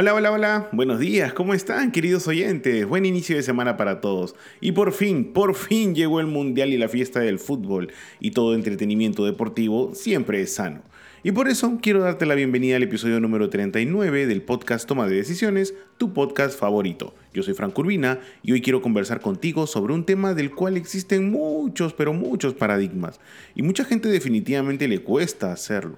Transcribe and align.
Hola, 0.00 0.14
hola, 0.14 0.30
hola, 0.30 0.68
buenos 0.70 1.00
días, 1.00 1.32
¿cómo 1.32 1.54
están 1.54 1.90
queridos 1.90 2.28
oyentes? 2.28 2.86
Buen 2.86 3.04
inicio 3.04 3.34
de 3.34 3.42
semana 3.42 3.76
para 3.76 4.00
todos. 4.00 4.36
Y 4.60 4.70
por 4.70 4.92
fin, 4.92 5.32
por 5.32 5.56
fin 5.56 5.92
llegó 5.92 6.20
el 6.20 6.28
Mundial 6.28 6.72
y 6.72 6.78
la 6.78 6.88
fiesta 6.88 7.18
del 7.18 7.40
fútbol. 7.40 7.90
Y 8.20 8.30
todo 8.30 8.54
entretenimiento 8.54 9.24
deportivo 9.24 9.96
siempre 9.96 10.40
es 10.40 10.54
sano. 10.54 10.82
Y 11.24 11.32
por 11.32 11.48
eso 11.48 11.80
quiero 11.82 11.98
darte 11.98 12.26
la 12.26 12.36
bienvenida 12.36 12.76
al 12.76 12.84
episodio 12.84 13.18
número 13.18 13.50
39 13.50 14.28
del 14.28 14.40
podcast 14.40 14.86
Toma 14.86 15.08
de 15.08 15.16
Decisiones, 15.16 15.74
tu 15.96 16.12
podcast 16.12 16.56
favorito. 16.56 17.12
Yo 17.34 17.42
soy 17.42 17.54
Frank 17.54 17.76
Urbina 17.76 18.20
y 18.44 18.52
hoy 18.52 18.62
quiero 18.62 18.80
conversar 18.80 19.20
contigo 19.20 19.66
sobre 19.66 19.94
un 19.94 20.04
tema 20.04 20.32
del 20.32 20.52
cual 20.52 20.76
existen 20.76 21.32
muchos, 21.32 21.92
pero 21.92 22.12
muchos 22.12 22.54
paradigmas. 22.54 23.18
Y 23.56 23.62
mucha 23.62 23.84
gente 23.84 24.08
definitivamente 24.08 24.86
le 24.86 25.00
cuesta 25.00 25.50
hacerlo 25.50 25.96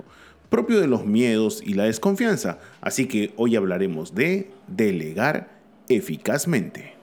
propio 0.51 0.81
de 0.81 0.89
los 0.89 1.07
miedos 1.07 1.63
y 1.65 1.75
la 1.75 1.85
desconfianza. 1.85 2.59
Así 2.83 3.07
que 3.07 3.33
hoy 3.37 3.57
hablaremos 3.57 4.15
de 4.15 4.51
delegar 4.67 5.49
eficazmente. 5.89 6.95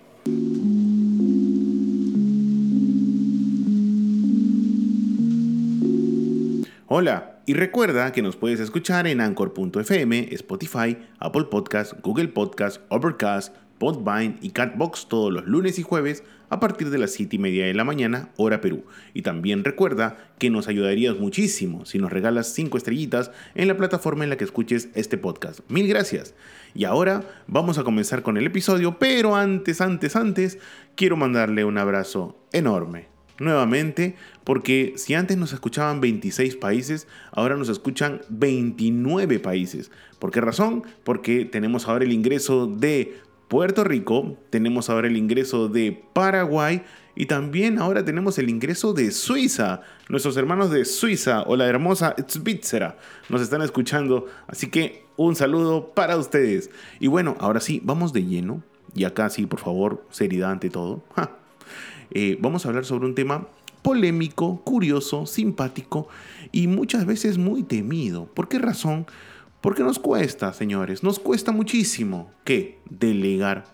Hola, 6.90 7.42
y 7.46 7.54
recuerda 7.54 8.12
que 8.12 8.22
nos 8.22 8.36
puedes 8.36 8.60
escuchar 8.60 9.08
en 9.08 9.22
anchor.fm, 9.22 10.30
Spotify, 10.32 10.98
Apple 11.20 11.46
Podcast, 11.46 11.94
Google 12.02 12.30
Podcast, 12.30 12.82
Overcast, 12.90 13.56
Podvine 13.80 14.38
y 14.42 14.52
Catbox 14.52 15.08
todos 15.08 15.32
los 15.32 15.46
lunes 15.46 15.80
y 15.80 15.84
jueves 15.84 16.24
a 16.50 16.60
partir 16.60 16.90
de 16.90 16.98
las 16.98 17.12
7 17.12 17.36
y 17.36 17.40
media 17.40 17.66
de 17.66 17.74
la 17.74 17.84
mañana, 17.84 18.30
hora 18.38 18.62
Perú. 18.62 18.86
Y 19.14 19.22
también 19.22 19.64
recuerda 19.64 20.32
que 20.40 20.50
nos 20.50 20.68
ayudarías 20.68 21.18
muchísimo 21.18 21.86
si 21.86 22.00
nos 22.00 22.12
regalas 22.12 22.54
5 22.54 22.78
estrellitas 22.78 23.32
en 23.56 23.68
la 23.68 23.78
plataforma 23.78 24.24
en 24.24 24.30
la 24.30 24.38
que 24.38 24.46
escuches 24.46 24.90
este 24.94 25.18
podcast. 25.18 25.60
Mil 25.70 25.88
gracias. 25.88 26.36
Y 26.74 26.86
ahora 26.86 27.24
vamos 27.48 27.78
a 27.78 27.84
comenzar 27.84 28.24
con 28.24 28.38
el 28.38 28.46
episodio, 28.46 28.98
pero 29.00 29.36
antes, 29.36 29.82
antes, 29.82 30.16
antes, 30.16 30.60
quiero 30.96 31.18
mandarle 31.18 31.66
un 31.66 31.78
abrazo 31.78 32.38
enorme. 32.52 33.08
Nuevamente, 33.40 34.16
porque 34.44 34.94
si 34.96 35.14
antes 35.14 35.38
nos 35.38 35.54
escuchaban 35.54 36.02
26 36.02 36.56
países, 36.56 37.08
ahora 37.32 37.56
nos 37.56 37.70
escuchan 37.70 38.22
29 38.30 39.38
países. 39.38 39.92
¿Por 40.18 40.32
qué 40.32 40.42
razón? 40.42 40.84
Porque 41.04 41.46
tenemos 41.46 41.88
ahora 41.88 42.04
el 42.04 42.14
ingreso 42.14 42.66
de 42.66 43.20
Puerto 43.48 43.86
Rico, 43.86 44.36
tenemos 44.50 44.90
ahora 44.90 45.08
el 45.08 45.16
ingreso 45.16 45.70
de 45.70 46.04
Paraguay 46.14 46.84
y 47.16 47.28
también 47.28 47.80
ahora 47.80 48.04
tenemos 48.04 48.38
el 48.40 48.50
ingreso 48.50 48.94
de 48.94 49.12
Suiza. 49.12 49.82
Nuestros 50.10 50.36
hermanos 50.36 50.70
de 50.70 50.84
Suiza 50.84 51.44
o 51.44 51.56
la 51.56 51.66
hermosa 51.66 52.14
Svitzera 52.28 52.98
nos 53.30 53.42
están 53.42 53.62
escuchando, 53.62 54.26
así 54.48 54.70
que 54.70 55.06
un 55.16 55.36
saludo 55.36 55.94
para 55.94 56.18
ustedes. 56.18 56.70
Y 57.00 57.08
bueno, 57.08 57.38
ahora 57.40 57.62
sí, 57.62 57.82
vamos 57.84 58.12
de 58.12 58.26
lleno. 58.26 58.64
Y 58.94 59.06
acá 59.06 59.30
sí, 59.30 59.46
por 59.46 59.60
favor, 59.60 60.06
seriedad 60.12 60.52
ante 60.52 60.70
todo. 60.70 61.04
Eh, 62.12 62.38
vamos 62.40 62.66
a 62.66 62.70
hablar 62.70 62.86
sobre 62.86 63.06
un 63.06 63.16
tema 63.16 63.50
polémico, 63.82 64.62
curioso, 64.64 65.26
simpático 65.26 66.08
y 66.54 66.68
muchas 66.68 67.06
veces 67.06 67.38
muy 67.38 67.64
temido. 67.64 68.28
¿Por 68.28 68.48
qué 68.48 68.60
razón? 68.60 69.06
Porque 69.62 69.84
nos 69.84 70.00
cuesta, 70.00 70.54
señores, 70.54 71.04
nos 71.04 71.20
cuesta 71.20 71.52
muchísimo. 71.52 72.32
¿Qué? 72.44 72.80
Delegar. 72.90 73.66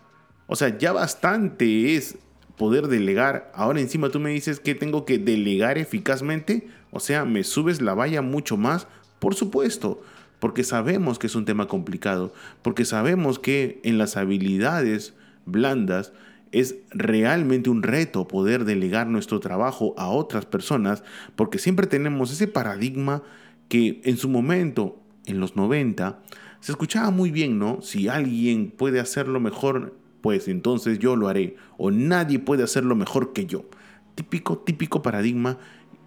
O 0.46 0.56
sea, 0.56 0.76
ya 0.78 0.92
bastante 0.92 1.94
es 1.94 2.18
poder 2.56 2.88
delegar. 2.88 3.50
Ahora 3.54 3.80
encima 3.80 4.08
tú 4.08 4.20
me 4.20 4.30
dices 4.30 4.60
que 4.60 4.74
tengo 4.74 5.04
que 5.04 5.18
delegar 5.18 5.78
eficazmente. 5.78 6.68
O 6.90 7.00
sea, 7.00 7.24
me 7.24 7.44
subes 7.44 7.80
la 7.82 7.94
valla 7.94 8.22
mucho 8.22 8.56
más. 8.56 8.86
Por 9.18 9.34
supuesto, 9.34 10.02
porque 10.38 10.64
sabemos 10.64 11.18
que 11.18 11.26
es 11.26 11.34
un 11.34 11.44
tema 11.44 11.68
complicado. 11.68 12.32
Porque 12.62 12.84
sabemos 12.84 13.38
que 13.38 13.80
en 13.82 13.98
las 13.98 14.16
habilidades 14.16 15.14
blandas 15.44 16.12
es 16.52 16.76
realmente 16.90 17.68
un 17.68 17.82
reto 17.82 18.28
poder 18.28 18.64
delegar 18.64 19.08
nuestro 19.08 19.40
trabajo 19.40 19.94
a 19.98 20.08
otras 20.08 20.46
personas. 20.46 21.02
Porque 21.36 21.58
siempre 21.58 21.86
tenemos 21.86 22.32
ese 22.32 22.46
paradigma 22.46 23.22
que 23.68 24.00
en 24.04 24.16
su 24.16 24.28
momento 24.28 25.03
en 25.26 25.40
los 25.40 25.56
90, 25.56 26.20
se 26.60 26.72
escuchaba 26.72 27.10
muy 27.10 27.30
bien, 27.30 27.58
¿no? 27.58 27.82
Si 27.82 28.08
alguien 28.08 28.70
puede 28.70 29.00
hacerlo 29.00 29.40
mejor, 29.40 29.94
pues 30.20 30.48
entonces 30.48 30.98
yo 30.98 31.16
lo 31.16 31.28
haré. 31.28 31.56
O 31.76 31.90
nadie 31.90 32.38
puede 32.38 32.62
hacerlo 32.62 32.96
mejor 32.96 33.32
que 33.32 33.46
yo. 33.46 33.64
Típico, 34.14 34.58
típico 34.58 35.02
paradigma, 35.02 35.58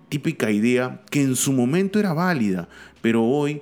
típica 0.10 0.50
idea 0.52 1.04
que 1.12 1.22
en 1.22 1.36
su 1.36 1.54
momento 1.54 2.00
era 2.00 2.14
válida, 2.14 2.70
pero 3.02 3.24
hoy, 3.24 3.62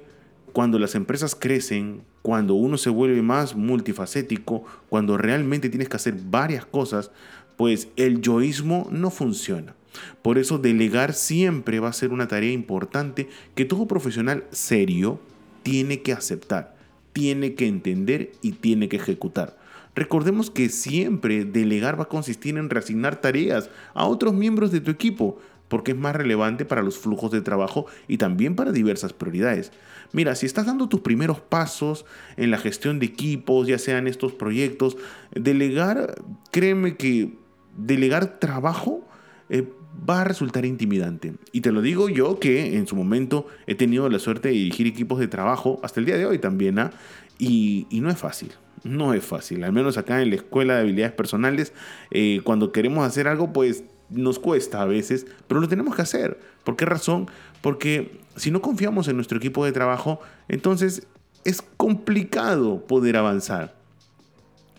cuando 0.53 0.79
las 0.79 0.95
empresas 0.95 1.35
crecen, 1.35 2.03
cuando 2.21 2.53
uno 2.55 2.77
se 2.77 2.89
vuelve 2.89 3.21
más 3.21 3.55
multifacético, 3.55 4.63
cuando 4.89 5.17
realmente 5.17 5.69
tienes 5.69 5.89
que 5.89 5.97
hacer 5.97 6.15
varias 6.29 6.65
cosas, 6.65 7.11
pues 7.57 7.89
el 7.95 8.21
yoísmo 8.21 8.87
no 8.91 9.09
funciona. 9.11 9.75
Por 10.21 10.37
eso 10.37 10.57
delegar 10.57 11.13
siempre 11.13 11.79
va 11.79 11.89
a 11.89 11.93
ser 11.93 12.11
una 12.11 12.27
tarea 12.27 12.51
importante 12.51 13.29
que 13.53 13.65
todo 13.65 13.87
profesional 13.87 14.45
serio, 14.51 15.19
tiene 15.65 16.03
que 16.03 16.13
aceptar, 16.13 16.75
tiene 17.11 17.55
que 17.55 17.65
entender 17.65 18.33
y 18.43 18.51
tiene 18.51 18.87
que 18.87 18.97
ejecutar. 18.97 19.57
Recordemos 19.95 20.51
que 20.51 20.69
siempre 20.69 21.43
delegar 21.43 21.99
va 21.99 22.03
a 22.03 22.07
consistir 22.07 22.55
en 22.59 22.69
reasignar 22.69 23.19
tareas 23.19 23.71
a 23.95 24.05
otros 24.05 24.35
miembros 24.35 24.71
de 24.71 24.79
tu 24.79 24.91
equipo, 24.91 25.39
porque 25.67 25.93
es 25.93 25.97
más 25.97 26.15
relevante 26.15 26.65
para 26.65 26.83
los 26.83 26.99
flujos 26.99 27.31
de 27.31 27.41
trabajo 27.41 27.87
y 28.07 28.19
también 28.19 28.55
para 28.55 28.71
diversas 28.71 29.13
prioridades. 29.13 29.71
Mira, 30.13 30.35
si 30.35 30.45
estás 30.45 30.67
dando 30.67 30.87
tus 30.87 30.99
primeros 30.99 31.39
pasos 31.39 32.05
en 32.37 32.51
la 32.51 32.59
gestión 32.59 32.99
de 32.99 33.07
equipos, 33.07 33.65
ya 33.67 33.79
sean 33.79 34.07
estos 34.07 34.33
proyectos, 34.33 34.97
delegar, 35.33 36.21
créeme 36.51 36.95
que 36.95 37.39
delegar 37.75 38.37
trabajo 38.37 39.03
eh, 39.49 39.67
va 40.07 40.21
a 40.21 40.23
resultar 40.23 40.65
intimidante. 40.65 41.33
Y 41.51 41.61
te 41.61 41.71
lo 41.71 41.81
digo 41.81 42.09
yo 42.09 42.39
que 42.39 42.77
en 42.77 42.87
su 42.87 42.95
momento 42.95 43.47
he 43.67 43.75
tenido 43.75 44.09
la 44.09 44.19
suerte 44.19 44.49
de 44.49 44.55
dirigir 44.55 44.87
equipos 44.87 45.19
de 45.19 45.27
trabajo, 45.27 45.79
hasta 45.83 45.99
el 45.99 46.05
día 46.05 46.17
de 46.17 46.25
hoy 46.25 46.39
también, 46.39 46.79
¿ah? 46.79 46.91
y, 47.37 47.87
no 47.91 48.09
es 48.09 48.17
fácil. 48.17 48.51
No 48.83 49.13
es 49.15 49.23
fácil, 49.25 49.63
al 49.63 49.73
menos 49.73 49.97
acá 49.97 50.21
en 50.21 50.29
la 50.29 50.35
escuela 50.35 50.75
de 50.75 50.81
habilidades 50.81 51.13
personales, 51.13 51.73
eh, 52.11 52.41
cuando 52.43 52.71
queremos 52.71 53.05
hacer 53.05 53.27
algo, 53.27 53.51
pues 53.51 53.83
nos 54.11 54.37
cuesta 54.37 54.81
a 54.81 54.85
veces, 54.85 55.25
pero 55.47 55.59
lo 55.59 55.67
tenemos 55.67 55.95
que 55.95 56.03
hacer. 56.03 56.39
¿Por 56.63 56.75
qué 56.75 56.85
razón? 56.85 57.27
Porque 57.61 58.19
si 58.35 58.51
no 58.51 58.61
confiamos 58.61 59.07
en 59.07 59.15
nuestro 59.15 59.39
equipo 59.39 59.65
de 59.65 59.71
trabajo, 59.71 60.19
entonces 60.47 61.07
es 61.45 61.63
complicado 61.63 62.85
poder 62.85 63.17
avanzar. 63.17 63.75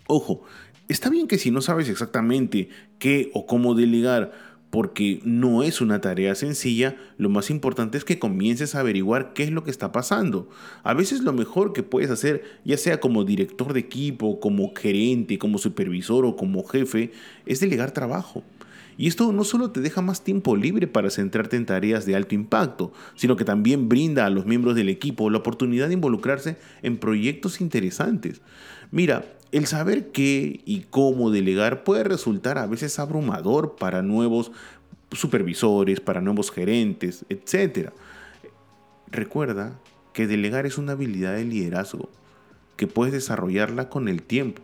Ojo, 0.07 0.43
está 0.87 1.09
bien 1.09 1.27
que 1.27 1.37
si 1.37 1.51
no 1.51 1.61
sabes 1.61 1.89
exactamente 1.89 2.69
qué 2.99 3.29
o 3.33 3.45
cómo 3.45 3.75
delegar, 3.75 4.31
porque 4.69 5.21
no 5.23 5.63
es 5.63 5.79
una 5.79 6.01
tarea 6.01 6.35
sencilla, 6.35 6.97
lo 7.17 7.29
más 7.29 7.49
importante 7.49 7.97
es 7.97 8.03
que 8.03 8.19
comiences 8.19 8.75
a 8.75 8.81
averiguar 8.81 9.33
qué 9.33 9.43
es 9.43 9.51
lo 9.51 9.63
que 9.63 9.71
está 9.71 9.91
pasando. 9.91 10.49
A 10.83 10.93
veces 10.93 11.21
lo 11.21 11.33
mejor 11.33 11.73
que 11.73 11.83
puedes 11.83 12.09
hacer, 12.09 12.43
ya 12.65 12.77
sea 12.77 12.99
como 12.99 13.23
director 13.23 13.73
de 13.73 13.79
equipo, 13.79 14.39
como 14.39 14.73
gerente, 14.75 15.37
como 15.37 15.57
supervisor 15.57 16.25
o 16.25 16.35
como 16.35 16.65
jefe, 16.65 17.11
es 17.45 17.59
delegar 17.59 17.91
trabajo. 17.91 18.43
Y 18.97 19.07
esto 19.07 19.31
no 19.31 19.43
solo 19.43 19.69
te 19.69 19.79
deja 19.79 20.01
más 20.01 20.23
tiempo 20.23 20.55
libre 20.55 20.87
para 20.87 21.11
centrarte 21.11 21.55
en 21.55 21.67
tareas 21.67 22.05
de 22.05 22.15
alto 22.15 22.33
impacto, 22.33 22.91
sino 23.15 23.35
que 23.35 23.45
también 23.45 23.87
brinda 23.87 24.25
a 24.25 24.29
los 24.31 24.47
miembros 24.47 24.75
del 24.75 24.89
equipo 24.89 25.29
la 25.29 25.37
oportunidad 25.37 25.87
de 25.87 25.93
involucrarse 25.93 26.57
en 26.81 26.97
proyectos 26.97 27.61
interesantes. 27.61 28.41
Mira, 28.89 29.23
el 29.51 29.65
saber 29.65 30.11
qué 30.11 30.61
y 30.65 30.85
cómo 30.89 31.31
delegar 31.31 31.83
puede 31.83 32.03
resultar 32.03 32.57
a 32.57 32.67
veces 32.67 32.99
abrumador 32.99 33.75
para 33.77 34.01
nuevos 34.01 34.51
supervisores, 35.11 35.99
para 35.99 36.21
nuevos 36.21 36.51
gerentes, 36.51 37.25
etc. 37.29 37.91
Recuerda 39.09 39.79
que 40.13 40.27
delegar 40.27 40.65
es 40.65 40.77
una 40.77 40.93
habilidad 40.93 41.35
de 41.35 41.45
liderazgo 41.45 42.09
que 42.75 42.87
puedes 42.87 43.13
desarrollarla 43.13 43.89
con 43.89 44.07
el 44.07 44.21
tiempo. 44.21 44.61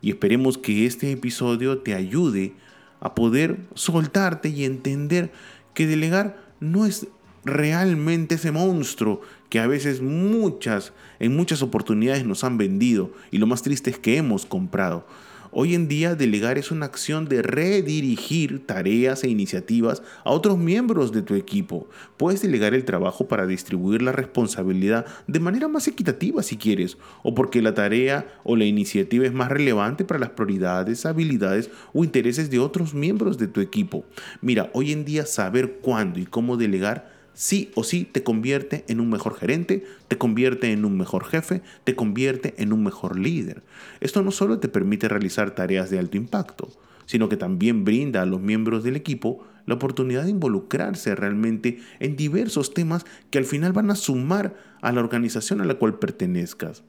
Y 0.00 0.10
esperemos 0.10 0.58
que 0.58 0.86
este 0.86 1.12
episodio 1.12 1.78
te 1.78 1.94
ayude 1.94 2.54
a 3.00 3.14
poder 3.14 3.58
soltarte 3.74 4.48
y 4.48 4.64
entender 4.64 5.30
que 5.74 5.86
delegar 5.86 6.42
no 6.60 6.86
es 6.86 7.06
realmente 7.44 8.36
ese 8.36 8.52
monstruo 8.52 9.20
que 9.52 9.60
a 9.60 9.66
veces 9.66 10.00
muchas, 10.00 10.94
en 11.18 11.36
muchas 11.36 11.60
oportunidades 11.60 12.24
nos 12.24 12.42
han 12.42 12.56
vendido 12.56 13.12
y 13.30 13.36
lo 13.36 13.46
más 13.46 13.60
triste 13.60 13.90
es 13.90 13.98
que 13.98 14.16
hemos 14.16 14.46
comprado. 14.46 15.06
Hoy 15.50 15.74
en 15.74 15.88
día 15.88 16.14
delegar 16.14 16.56
es 16.56 16.70
una 16.70 16.86
acción 16.86 17.28
de 17.28 17.42
redirigir 17.42 18.66
tareas 18.66 19.24
e 19.24 19.28
iniciativas 19.28 20.02
a 20.24 20.30
otros 20.30 20.56
miembros 20.56 21.12
de 21.12 21.20
tu 21.20 21.34
equipo. 21.34 21.86
Puedes 22.16 22.40
delegar 22.40 22.72
el 22.72 22.86
trabajo 22.86 23.28
para 23.28 23.46
distribuir 23.46 24.00
la 24.00 24.12
responsabilidad 24.12 25.04
de 25.26 25.40
manera 25.40 25.68
más 25.68 25.86
equitativa 25.86 26.42
si 26.42 26.56
quieres, 26.56 26.96
o 27.22 27.34
porque 27.34 27.60
la 27.60 27.74
tarea 27.74 28.26
o 28.44 28.56
la 28.56 28.64
iniciativa 28.64 29.26
es 29.26 29.34
más 29.34 29.50
relevante 29.50 30.06
para 30.06 30.20
las 30.20 30.30
prioridades, 30.30 31.04
habilidades 31.04 31.68
o 31.92 32.04
intereses 32.04 32.48
de 32.48 32.58
otros 32.58 32.94
miembros 32.94 33.36
de 33.36 33.48
tu 33.48 33.60
equipo. 33.60 34.06
Mira, 34.40 34.70
hoy 34.72 34.92
en 34.92 35.04
día 35.04 35.26
saber 35.26 35.80
cuándo 35.82 36.20
y 36.20 36.24
cómo 36.24 36.56
delegar 36.56 37.20
sí 37.34 37.70
o 37.74 37.84
sí 37.84 38.04
te 38.04 38.22
convierte 38.22 38.84
en 38.88 39.00
un 39.00 39.10
mejor 39.10 39.34
gerente, 39.34 39.84
te 40.08 40.18
convierte 40.18 40.72
en 40.72 40.84
un 40.84 40.96
mejor 40.96 41.24
jefe, 41.24 41.62
te 41.84 41.94
convierte 41.94 42.54
en 42.58 42.72
un 42.72 42.82
mejor 42.82 43.18
líder. 43.18 43.62
Esto 44.00 44.22
no 44.22 44.30
solo 44.30 44.58
te 44.58 44.68
permite 44.68 45.08
realizar 45.08 45.54
tareas 45.54 45.90
de 45.90 45.98
alto 45.98 46.16
impacto, 46.16 46.70
sino 47.06 47.28
que 47.28 47.36
también 47.36 47.84
brinda 47.84 48.22
a 48.22 48.26
los 48.26 48.40
miembros 48.40 48.84
del 48.84 48.96
equipo 48.96 49.44
la 49.66 49.74
oportunidad 49.74 50.24
de 50.24 50.30
involucrarse 50.30 51.14
realmente 51.14 51.78
en 52.00 52.16
diversos 52.16 52.74
temas 52.74 53.04
que 53.30 53.38
al 53.38 53.44
final 53.44 53.72
van 53.72 53.90
a 53.90 53.96
sumar 53.96 54.56
a 54.80 54.92
la 54.92 55.00
organización 55.00 55.60
a 55.60 55.64
la 55.64 55.74
cual 55.74 55.98
pertenezcas. 55.98 56.82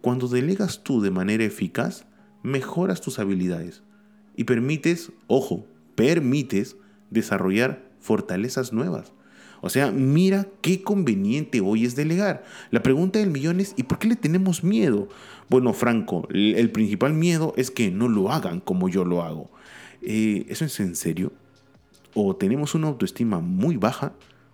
Cuando 0.00 0.28
delegas 0.28 0.84
tú 0.84 1.00
de 1.00 1.10
manera 1.10 1.44
eficaz, 1.44 2.06
mejoras 2.42 3.00
tus 3.00 3.18
habilidades 3.18 3.82
y 4.36 4.44
permites, 4.44 5.10
ojo, 5.26 5.66
permites 5.96 6.76
desarrollar 7.10 7.90
fortalezas 7.98 8.72
nuevas. 8.72 9.12
O 9.60 9.70
sea, 9.70 9.90
mira 9.90 10.46
qué 10.60 10.82
conveniente 10.82 11.60
hoy 11.60 11.84
es 11.84 11.96
delegar. 11.96 12.44
La 12.70 12.82
pregunta 12.82 13.18
del 13.18 13.30
millón 13.30 13.60
es, 13.60 13.74
¿y 13.76 13.84
por 13.84 13.98
qué 13.98 14.08
le 14.08 14.16
tenemos 14.16 14.62
miedo? 14.64 15.08
Bueno, 15.48 15.72
Franco, 15.72 16.28
el 16.30 16.70
principal 16.70 17.14
miedo 17.14 17.54
es 17.56 17.70
que 17.70 17.90
no 17.90 18.08
lo 18.08 18.30
hagan 18.30 18.60
como 18.60 18.88
yo 18.88 19.04
lo 19.04 19.22
hago. 19.22 19.50
Eh, 20.02 20.46
¿Eso 20.48 20.64
es 20.64 20.78
en 20.80 20.96
serio? 20.96 21.32
O 22.14 22.36
tenemos 22.36 22.74
una 22.74 22.88
autoestima 22.88 23.40
muy 23.40 23.76
baja, 23.76 24.12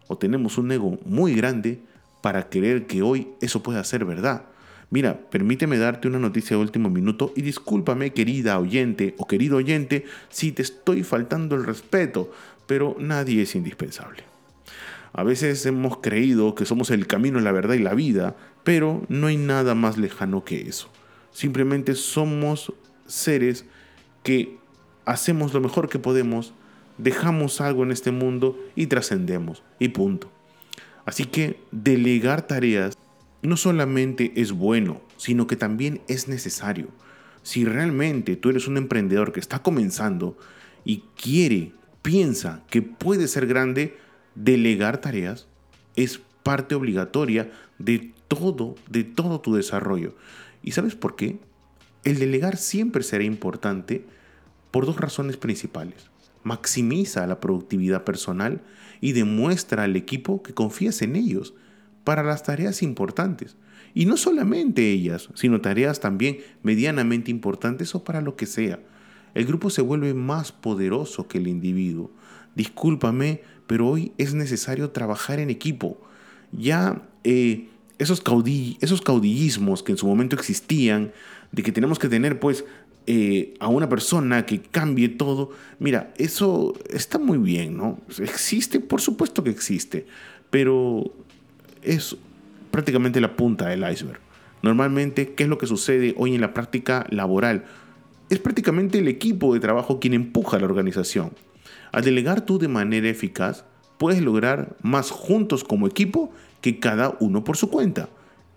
o 0.09 0.17
tenemos 0.19 0.59
un 0.59 0.73
ego 0.73 0.99
muy 1.05 1.35
grande 1.35 1.81
para 2.23 2.49
creer 2.49 2.87
que 2.87 3.03
hoy 3.03 3.29
eso 3.41 3.63
pueda 3.63 3.83
ser 3.85 4.05
verdad. 4.05 4.47
Mira, 4.91 5.19
permíteme 5.31 5.79
darte 5.79 6.09
una 6.09 6.19
noticia 6.19 6.57
de 6.57 6.63
último 6.63 6.91
minuto 6.91 7.33
y 7.35 7.43
discúlpame 7.43 8.13
querida 8.13 8.59
oyente 8.59 9.15
o 9.19 9.27
querido 9.27 9.57
oyente 9.57 10.05
si 10.29 10.53
te 10.53 10.63
estoy 10.63 11.03
faltando 11.03 11.57
el 11.57 11.65
respeto, 11.65 12.31
pero 12.67 12.97
nadie 12.99 13.43
es 13.43 13.55
indispensable. 13.55 14.32
A 15.13 15.25
veces 15.25 15.65
hemos 15.67 15.99
creído 15.99 16.55
que 16.55 16.65
somos 16.65 16.91
el 16.91 17.07
camino, 17.07 17.41
la 17.41 17.53
verdad 17.53 17.75
y 17.75 17.81
la 17.81 17.95
vida, 17.95 18.35
pero 18.65 19.03
no 19.09 19.27
hay 19.27 19.37
nada 19.37 19.75
más 19.75 19.99
lejano 19.99 20.45
que 20.45 20.63
eso. 20.63 20.89
Simplemente 21.33 21.95
somos 21.95 22.73
seres 23.07 23.67
que 24.23 24.59
hacemos 25.05 25.53
lo 25.53 25.61
mejor 25.61 25.89
que 25.89 25.99
podemos, 25.99 26.55
dejamos 26.99 27.61
algo 27.61 27.83
en 27.83 27.93
este 27.93 28.11
mundo 28.11 28.59
y 28.75 28.87
trascendemos. 28.87 29.63
Y 29.79 29.89
punto. 29.89 30.31
Así 31.05 31.25
que 31.25 31.61
delegar 31.73 32.47
tareas 32.47 32.97
no 33.43 33.57
solamente 33.57 34.33
es 34.37 34.53
bueno, 34.53 35.01
sino 35.17 35.47
que 35.47 35.57
también 35.57 36.01
es 36.09 36.29
necesario. 36.29 36.89
Si 37.43 37.65
realmente 37.65 38.37
tú 38.37 38.51
eres 38.51 38.69
un 38.69 38.77
emprendedor 38.77 39.33
que 39.33 39.41
está 39.41 39.63
comenzando 39.63 40.39
y 40.85 41.05
quiere, 41.21 41.73
piensa 42.03 42.63
que 42.71 42.83
puede 42.83 43.27
ser 43.27 43.47
grande, 43.47 43.97
delegar 44.35 45.01
tareas 45.01 45.47
es 45.97 46.21
parte 46.43 46.75
obligatoria 46.75 47.51
de 47.79 48.13
todo, 48.29 48.75
de 48.89 49.05
todo 49.05 49.41
tu 49.41 49.55
desarrollo. 49.55 50.15
¿Y 50.63 50.73
sabes 50.73 50.95
por 50.95 51.17
qué? 51.17 51.39
El 52.05 52.19
delegar 52.19 52.57
siempre 52.57 53.03
será 53.03 53.25
importante 53.25 54.05
por 54.71 54.87
dos 54.87 54.97
razones 54.97 55.37
principales. 55.37 56.11
Maximiza 56.43 57.27
la 57.27 57.41
productividad 57.41 58.05
personal 58.05 58.63
y 59.01 59.13
demuestra 59.13 59.85
al 59.85 59.97
equipo 59.97 60.43
que 60.43 60.55
confías 60.55 61.03
en 61.03 61.15
ellos 61.15 61.55
para 62.05 62.23
las 62.23 62.43
tareas 62.43 62.83
importantes. 62.83 63.57
Y 63.95 64.07
no 64.07 64.17
solamente 64.17 64.91
ellas, 64.91 65.29
sino 65.35 65.61
tareas 65.61 66.01
también 66.01 66.39
medianamente 66.63 67.31
importantes 67.31 67.95
o 67.95 68.03
para 68.03 68.21
lo 68.21 68.37
que 68.37 68.47
sea. 68.47 68.81
El 69.35 69.47
grupo 69.47 69.71
se 69.71 69.83
vuelve 69.83 70.15
más 70.15 70.53
poderoso 70.53 71.29
que 71.29 71.39
el 71.39 71.47
individuo. 71.47 72.11
Discúlpame, 72.55 73.43
pero 73.67 73.89
hoy 73.89 74.13
es 74.19 74.35
necesario 74.35 74.91
trabajar 74.91 75.41
en 75.41 75.51
equipo. 75.51 75.99
Ya 76.53 77.03
eh, 77.25 77.69
esos, 77.99 78.23
esos 78.81 79.03
caudillismos 79.03 79.83
que 79.83 79.93
en 79.93 79.99
su 79.99 80.07
momento 80.07 80.37
existían, 80.37 81.13
de 81.53 81.63
que 81.63 81.73
tenemos 81.73 81.99
que 81.99 82.09
tener 82.09 82.41
pues 82.41 82.65
eh, 83.07 83.55
a 83.61 83.69
una 83.69 83.89
persona 83.89 84.47
que 84.47 84.61
cambie 84.61 85.09
todo, 85.09 85.51
mira, 85.79 86.13
eso 86.17 86.75
está 86.91 87.19
muy 87.19 87.39
bien, 87.39 87.77
¿no? 87.77 87.99
Existe, 88.19 88.81
por 88.81 89.01
supuesto 89.01 89.45
que 89.45 89.51
existe, 89.51 90.07
pero 90.51 91.13
es 91.83 92.17
prácticamente 92.71 93.21
la 93.21 93.37
punta 93.37 93.69
del 93.69 93.89
iceberg. 93.91 94.21
Normalmente, 94.63 95.35
¿qué 95.35 95.43
es 95.43 95.49
lo 95.49 95.59
que 95.59 95.67
sucede 95.67 96.15
hoy 96.17 96.35
en 96.35 96.41
la 96.41 96.55
práctica 96.55 97.05
laboral? 97.11 97.65
Es 98.31 98.39
prácticamente 98.39 98.99
el 98.99 99.09
equipo 99.09 99.53
de 99.53 99.61
trabajo 99.61 99.99
quien 99.99 100.15
empuja 100.15 100.57
a 100.57 100.61
la 100.61 100.67
organización. 100.67 101.33
Al 101.93 102.05
delegar 102.05 102.45
tú 102.47 102.59
de 102.59 102.69
manera 102.69 103.09
eficaz, 103.09 103.65
puedes 103.99 104.21
lograr 104.23 104.77
más 104.83 105.11
juntos 105.11 105.63
como 105.63 105.87
equipo 105.87 106.33
que 106.63 106.81
cada 106.81 107.17
uno 107.21 107.45
por 107.45 107.57
su 107.57 107.71
cuenta. 107.71 108.09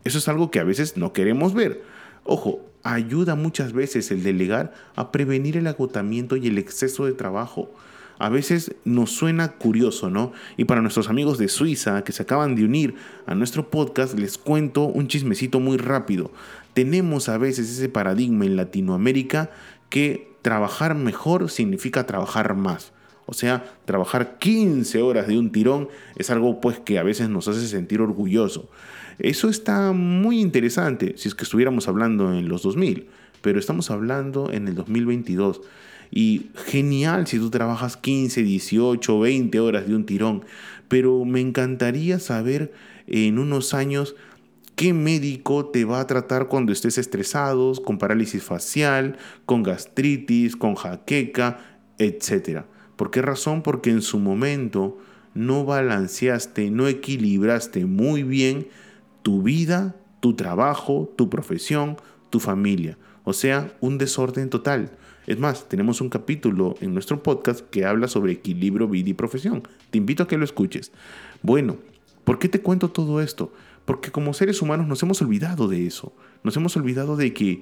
Eso 0.06 0.18
es 0.18 0.28
algo 0.28 0.52
que 0.52 0.60
a 0.60 0.64
veces 0.64 0.98
no 0.98 1.14
queremos 1.14 1.54
ver. 1.54 1.84
Ojo, 2.24 2.62
ayuda 2.84 3.36
muchas 3.36 3.74
veces 3.74 4.10
el 4.12 4.24
delegar 4.24 4.74
a 4.96 5.12
prevenir 5.12 5.58
el 5.58 5.68
agotamiento 5.68 6.38
y 6.38 6.48
el 6.48 6.58
exceso 6.58 7.06
de 7.06 7.14
trabajo. 7.14 7.72
A 8.18 8.30
veces 8.30 8.74
nos 8.86 9.12
suena 9.12 9.54
curioso, 9.54 10.10
¿no? 10.10 10.32
Y 10.56 10.66
para 10.66 10.82
nuestros 10.82 11.10
amigos 11.10 11.38
de 11.38 11.50
Suiza 11.50 12.04
que 12.04 12.14
se 12.14 12.24
acaban 12.24 12.56
de 12.56 12.64
unir 12.64 12.96
a 13.26 13.36
nuestro 13.36 13.70
podcast, 13.70 14.18
les 14.18 14.38
cuento 14.38 14.86
un 14.86 15.08
chismecito 15.08 15.60
muy 15.60 15.78
rápido. 15.78 16.32
Tenemos 16.74 17.28
a 17.28 17.38
veces 17.38 17.70
ese 17.70 17.90
paradigma 17.90 18.46
en 18.46 18.56
Latinoamérica 18.56 19.52
que 19.90 20.32
trabajar 20.42 20.96
mejor 20.96 21.50
significa 21.50 22.06
trabajar 22.06 22.56
más. 22.56 22.94
O 23.26 23.34
sea, 23.34 23.64
trabajar 23.86 24.38
15 24.38 25.02
horas 25.02 25.28
de 25.28 25.38
un 25.38 25.52
tirón 25.52 25.90
es 26.16 26.30
algo 26.30 26.62
pues 26.62 26.80
que 26.80 27.00
a 27.00 27.04
veces 27.04 27.30
nos 27.30 27.48
hace 27.48 27.68
sentir 27.68 28.02
orgulloso. 28.02 28.70
Eso 29.18 29.50
está 29.50 29.94
muy 29.94 30.42
interesante 30.42 31.16
si 31.18 31.28
es 31.28 31.36
que 31.36 31.44
estuviéramos 31.44 31.88
hablando 31.88 32.34
en 32.34 32.48
los 32.50 32.64
2000, 32.64 33.08
pero 33.42 33.60
estamos 33.60 33.90
hablando 33.90 34.52
en 34.52 34.68
el 34.68 34.76
2022. 34.76 35.62
Y 36.12 36.48
genial 36.66 37.26
si 37.26 37.40
tú 37.40 37.50
trabajas 37.50 37.98
15, 37.98 38.44
18, 38.44 39.20
20 39.20 39.60
horas 39.60 39.88
de 39.88 39.96
un 39.96 40.06
tirón, 40.06 40.46
pero 40.88 41.26
me 41.26 41.42
encantaría 41.42 42.20
saber 42.20 42.74
en 43.08 43.40
unos 43.40 43.74
años 43.74 44.16
qué 44.76 44.94
médico 44.94 45.66
te 45.66 45.86
va 45.86 46.02
a 46.02 46.08
tratar 46.08 46.48
cuando 46.48 46.72
estés 46.72 46.98
estresado, 46.98 47.74
con 47.84 47.98
parálisis 47.98 48.44
facial, 48.44 49.18
con 49.46 49.64
gastritis, 49.64 50.56
con 50.56 50.76
jaqueca, 50.76 51.60
etcétera. 51.98 52.68
¿Por 52.96 53.12
qué 53.12 53.22
razón? 53.22 53.62
Porque 53.62 53.90
en 53.90 54.02
su 54.02 54.20
momento 54.20 54.98
no 55.34 55.66
balanceaste, 55.66 56.72
no 56.72 56.88
equilibraste 56.88 57.86
muy 57.86 58.24
bien 58.24 58.68
tu 59.22 59.42
vida, 59.42 59.96
tu 60.22 60.36
trabajo, 60.36 61.14
tu 61.16 61.30
profesión, 61.30 61.98
tu 62.30 62.40
familia. 62.40 62.98
O 63.24 63.34
sea, 63.34 63.76
un 63.82 63.98
desorden 63.98 64.50
total. 64.50 64.92
Es 65.28 65.40
más, 65.40 65.68
tenemos 65.68 66.02
un 66.02 66.10
capítulo 66.10 66.76
en 66.82 66.94
nuestro 66.94 67.24
podcast 67.24 67.62
que 67.70 67.86
habla 67.86 68.08
sobre 68.08 68.34
equilibrio 68.34 68.88
vida 68.88 69.10
y 69.10 69.14
profesión. 69.14 69.64
Te 69.90 69.98
invito 69.98 70.24
a 70.24 70.28
que 70.28 70.38
lo 70.38 70.46
escuches. 70.46 70.92
Bueno, 71.42 71.78
¿por 72.24 72.40
qué 72.40 72.48
te 72.48 72.62
cuento 72.62 72.92
todo 72.92 73.20
esto? 73.22 73.52
Porque 73.86 74.12
como 74.12 74.34
seres 74.34 74.62
humanos 74.62 74.88
nos 74.88 75.02
hemos 75.04 75.22
olvidado 75.22 75.68
de 75.68 75.86
eso. 75.86 76.14
Nos 76.44 76.56
hemos 76.56 76.78
olvidado 76.78 77.18
de 77.18 77.34
que 77.34 77.62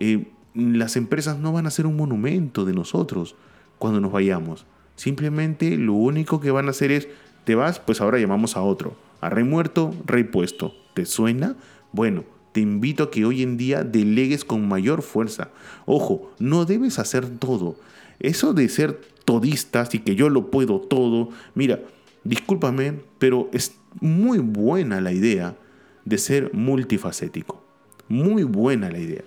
eh, 0.00 0.26
las 0.54 0.96
empresas 0.96 1.38
no 1.38 1.52
van 1.52 1.66
a 1.66 1.70
ser 1.70 1.86
un 1.86 1.96
monumento 1.96 2.64
de 2.64 2.74
nosotros 2.74 3.36
cuando 3.78 4.00
nos 4.00 4.12
vayamos. 4.12 4.66
Simplemente 4.96 5.76
lo 5.76 5.94
único 5.94 6.40
que 6.40 6.50
van 6.50 6.66
a 6.68 6.70
hacer 6.70 6.90
es, 6.92 7.08
te 7.44 7.54
vas, 7.54 7.78
pues 7.80 8.00
ahora 8.00 8.18
llamamos 8.18 8.56
a 8.56 8.62
otro. 8.62 8.96
A 9.20 9.30
rey 9.30 9.44
muerto, 9.44 9.94
rey 10.06 10.24
puesto. 10.24 10.74
¿Te 10.94 11.06
suena? 11.06 11.56
Bueno, 11.92 12.24
te 12.52 12.60
invito 12.60 13.04
a 13.04 13.10
que 13.10 13.24
hoy 13.24 13.42
en 13.42 13.56
día 13.56 13.82
delegues 13.82 14.44
con 14.44 14.68
mayor 14.68 15.02
fuerza. 15.02 15.50
Ojo, 15.86 16.30
no 16.38 16.64
debes 16.64 16.98
hacer 16.98 17.28
todo. 17.38 17.76
Eso 18.20 18.54
de 18.54 18.68
ser 18.68 19.00
todistas 19.24 19.94
y 19.94 19.98
que 19.98 20.14
yo 20.14 20.28
lo 20.28 20.50
puedo 20.50 20.80
todo, 20.80 21.30
mira, 21.54 21.80
discúlpame, 22.22 23.00
pero 23.18 23.48
es 23.52 23.74
muy 24.00 24.38
buena 24.38 25.00
la 25.00 25.12
idea 25.12 25.56
de 26.04 26.18
ser 26.18 26.52
multifacético. 26.54 27.62
Muy 28.08 28.44
buena 28.44 28.90
la 28.90 28.98
idea. 28.98 29.22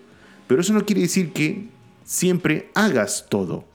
Pero 0.48 0.62
eso 0.62 0.74
no 0.74 0.86
quiere 0.86 1.02
decir 1.02 1.34
que 1.34 1.68
siempre 2.04 2.70
hagas 2.76 3.26
todo 3.30 3.66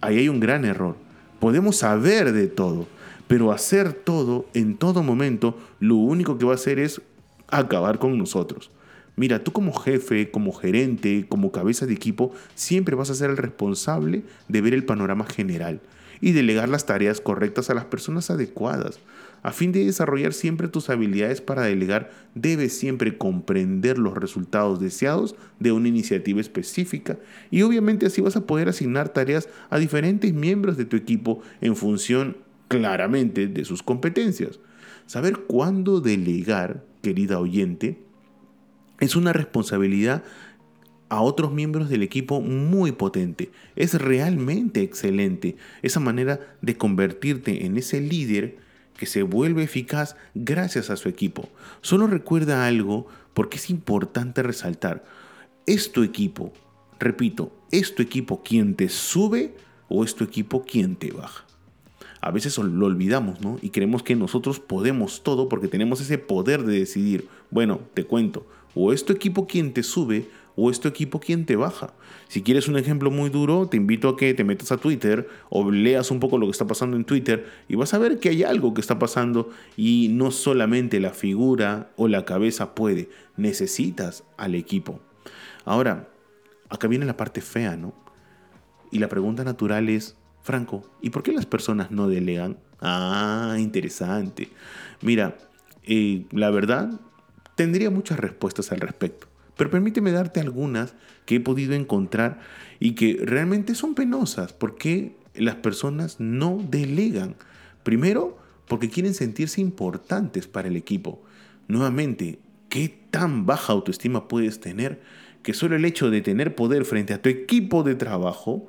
ahí 0.00 0.18
hay 0.18 0.28
un 0.28 0.40
gran 0.40 0.64
error. 0.64 0.96
Podemos 1.40 1.76
saber 1.76 2.32
de 2.32 2.46
todo, 2.48 2.86
pero 3.26 3.52
hacer 3.52 3.92
todo 3.92 4.46
en 4.54 4.76
todo 4.76 5.02
momento, 5.02 5.56
lo 5.80 5.96
único 5.96 6.38
que 6.38 6.46
va 6.46 6.52
a 6.52 6.56
hacer 6.56 6.78
es 6.78 7.00
acabar 7.48 7.98
con 7.98 8.18
nosotros. 8.18 8.70
Mira, 9.16 9.42
tú 9.42 9.52
como 9.52 9.72
jefe, 9.72 10.30
como 10.30 10.52
gerente, 10.52 11.26
como 11.28 11.50
cabeza 11.50 11.86
de 11.86 11.94
equipo, 11.94 12.32
siempre 12.54 12.94
vas 12.94 13.10
a 13.10 13.14
ser 13.14 13.30
el 13.30 13.36
responsable 13.36 14.22
de 14.46 14.60
ver 14.60 14.74
el 14.74 14.84
panorama 14.84 15.26
general 15.26 15.80
y 16.20 16.32
delegar 16.32 16.68
las 16.68 16.86
tareas 16.86 17.20
correctas 17.20 17.70
a 17.70 17.74
las 17.74 17.84
personas 17.84 18.30
adecuadas. 18.30 19.00
A 19.42 19.52
fin 19.52 19.72
de 19.72 19.84
desarrollar 19.84 20.32
siempre 20.32 20.68
tus 20.68 20.90
habilidades 20.90 21.40
para 21.40 21.62
delegar, 21.62 22.10
debes 22.34 22.76
siempre 22.76 23.16
comprender 23.16 23.98
los 23.98 24.14
resultados 24.14 24.80
deseados 24.80 25.36
de 25.60 25.72
una 25.72 25.88
iniciativa 25.88 26.40
específica 26.40 27.18
y 27.50 27.62
obviamente 27.62 28.06
así 28.06 28.20
vas 28.20 28.36
a 28.36 28.46
poder 28.46 28.68
asignar 28.68 29.10
tareas 29.10 29.48
a 29.70 29.78
diferentes 29.78 30.32
miembros 30.34 30.76
de 30.76 30.84
tu 30.84 30.96
equipo 30.96 31.40
en 31.60 31.76
función 31.76 32.36
claramente 32.68 33.46
de 33.46 33.64
sus 33.64 33.82
competencias. 33.82 34.60
Saber 35.06 35.38
cuándo 35.46 36.00
delegar, 36.00 36.84
querida 37.02 37.38
oyente, 37.38 37.98
es 39.00 39.16
una 39.16 39.32
responsabilidad 39.32 40.24
a 41.08 41.22
otros 41.22 41.52
miembros 41.52 41.88
del 41.88 42.02
equipo 42.02 42.40
muy 42.40 42.92
potente. 42.92 43.50
Es 43.76 43.94
realmente 43.94 44.82
excelente 44.82 45.56
esa 45.82 46.00
manera 46.00 46.40
de 46.60 46.76
convertirte 46.76 47.64
en 47.64 47.78
ese 47.78 48.00
líder 48.00 48.58
que 48.98 49.06
se 49.06 49.22
vuelve 49.22 49.62
eficaz 49.62 50.16
gracias 50.34 50.90
a 50.90 50.96
su 50.96 51.08
equipo. 51.08 51.48
Solo 51.80 52.08
recuerda 52.08 52.66
algo 52.66 53.06
porque 53.32 53.56
es 53.56 53.70
importante 53.70 54.42
resaltar. 54.42 55.04
¿Es 55.66 55.92
tu 55.92 56.02
equipo, 56.02 56.52
repito, 56.98 57.52
es 57.70 57.94
tu 57.94 58.02
equipo 58.02 58.42
quien 58.42 58.74
te 58.74 58.88
sube 58.88 59.54
o 59.88 60.04
es 60.04 60.16
tu 60.16 60.24
equipo 60.24 60.64
quien 60.64 60.96
te 60.96 61.12
baja? 61.12 61.44
A 62.20 62.32
veces 62.32 62.58
lo 62.58 62.86
olvidamos, 62.86 63.40
¿no? 63.40 63.58
Y 63.62 63.70
creemos 63.70 64.02
que 64.02 64.16
nosotros 64.16 64.58
podemos 64.58 65.22
todo 65.22 65.48
porque 65.48 65.68
tenemos 65.68 66.00
ese 66.00 66.18
poder 66.18 66.64
de 66.64 66.80
decidir. 66.80 67.28
Bueno, 67.50 67.80
te 67.94 68.02
cuento, 68.04 68.46
o 68.74 68.92
es 68.92 69.04
tu 69.04 69.12
equipo 69.12 69.46
quien 69.46 69.72
te 69.72 69.84
sube 69.84 70.28
o 70.60 70.72
es 70.72 70.80
tu 70.80 70.88
equipo 70.88 71.20
quien 71.20 71.46
te 71.46 71.54
baja. 71.54 71.94
Si 72.26 72.42
quieres 72.42 72.66
un 72.66 72.76
ejemplo 72.76 73.12
muy 73.12 73.30
duro, 73.30 73.68
te 73.68 73.76
invito 73.76 74.08
a 74.08 74.16
que 74.16 74.34
te 74.34 74.42
metas 74.42 74.72
a 74.72 74.76
Twitter 74.76 75.28
o 75.50 75.70
leas 75.70 76.10
un 76.10 76.18
poco 76.18 76.36
lo 76.36 76.46
que 76.46 76.50
está 76.50 76.66
pasando 76.66 76.96
en 76.96 77.04
Twitter 77.04 77.48
y 77.68 77.76
vas 77.76 77.94
a 77.94 77.98
ver 77.98 78.18
que 78.18 78.30
hay 78.30 78.42
algo 78.42 78.74
que 78.74 78.80
está 78.80 78.98
pasando 78.98 79.50
y 79.76 80.08
no 80.10 80.32
solamente 80.32 80.98
la 80.98 81.10
figura 81.10 81.92
o 81.96 82.08
la 82.08 82.24
cabeza 82.24 82.74
puede, 82.74 83.08
necesitas 83.36 84.24
al 84.36 84.56
equipo. 84.56 84.98
Ahora, 85.64 86.08
acá 86.68 86.88
viene 86.88 87.06
la 87.06 87.16
parte 87.16 87.40
fea, 87.40 87.76
¿no? 87.76 87.94
Y 88.90 88.98
la 88.98 89.08
pregunta 89.08 89.44
natural 89.44 89.88
es, 89.88 90.16
Franco, 90.42 90.82
¿y 91.00 91.10
por 91.10 91.22
qué 91.22 91.30
las 91.30 91.46
personas 91.46 91.92
no 91.92 92.08
delegan? 92.08 92.58
Ah, 92.80 93.54
interesante. 93.60 94.48
Mira, 95.02 95.38
eh, 95.84 96.26
la 96.32 96.50
verdad, 96.50 97.00
tendría 97.54 97.90
muchas 97.90 98.18
respuestas 98.18 98.72
al 98.72 98.80
respecto. 98.80 99.28
Pero 99.58 99.70
permíteme 99.70 100.12
darte 100.12 100.38
algunas 100.38 100.94
que 101.26 101.34
he 101.34 101.40
podido 101.40 101.74
encontrar 101.74 102.38
y 102.78 102.92
que 102.92 103.20
realmente 103.20 103.74
son 103.74 103.94
penosas. 103.94 104.52
porque 104.52 105.16
las 105.34 105.56
personas 105.56 106.20
no 106.20 106.64
delegan? 106.70 107.34
Primero, 107.82 108.38
porque 108.66 108.88
quieren 108.88 109.14
sentirse 109.14 109.60
importantes 109.60 110.46
para 110.46 110.68
el 110.68 110.76
equipo. 110.76 111.22
Nuevamente, 111.66 112.38
¿qué 112.68 112.88
tan 113.10 113.46
baja 113.46 113.72
autoestima 113.72 114.28
puedes 114.28 114.60
tener 114.60 115.00
que 115.42 115.54
solo 115.54 115.74
el 115.74 115.84
hecho 115.84 116.08
de 116.08 116.20
tener 116.20 116.54
poder 116.54 116.84
frente 116.84 117.12
a 117.12 117.20
tu 117.20 117.28
equipo 117.28 117.82
de 117.82 117.96
trabajo 117.96 118.68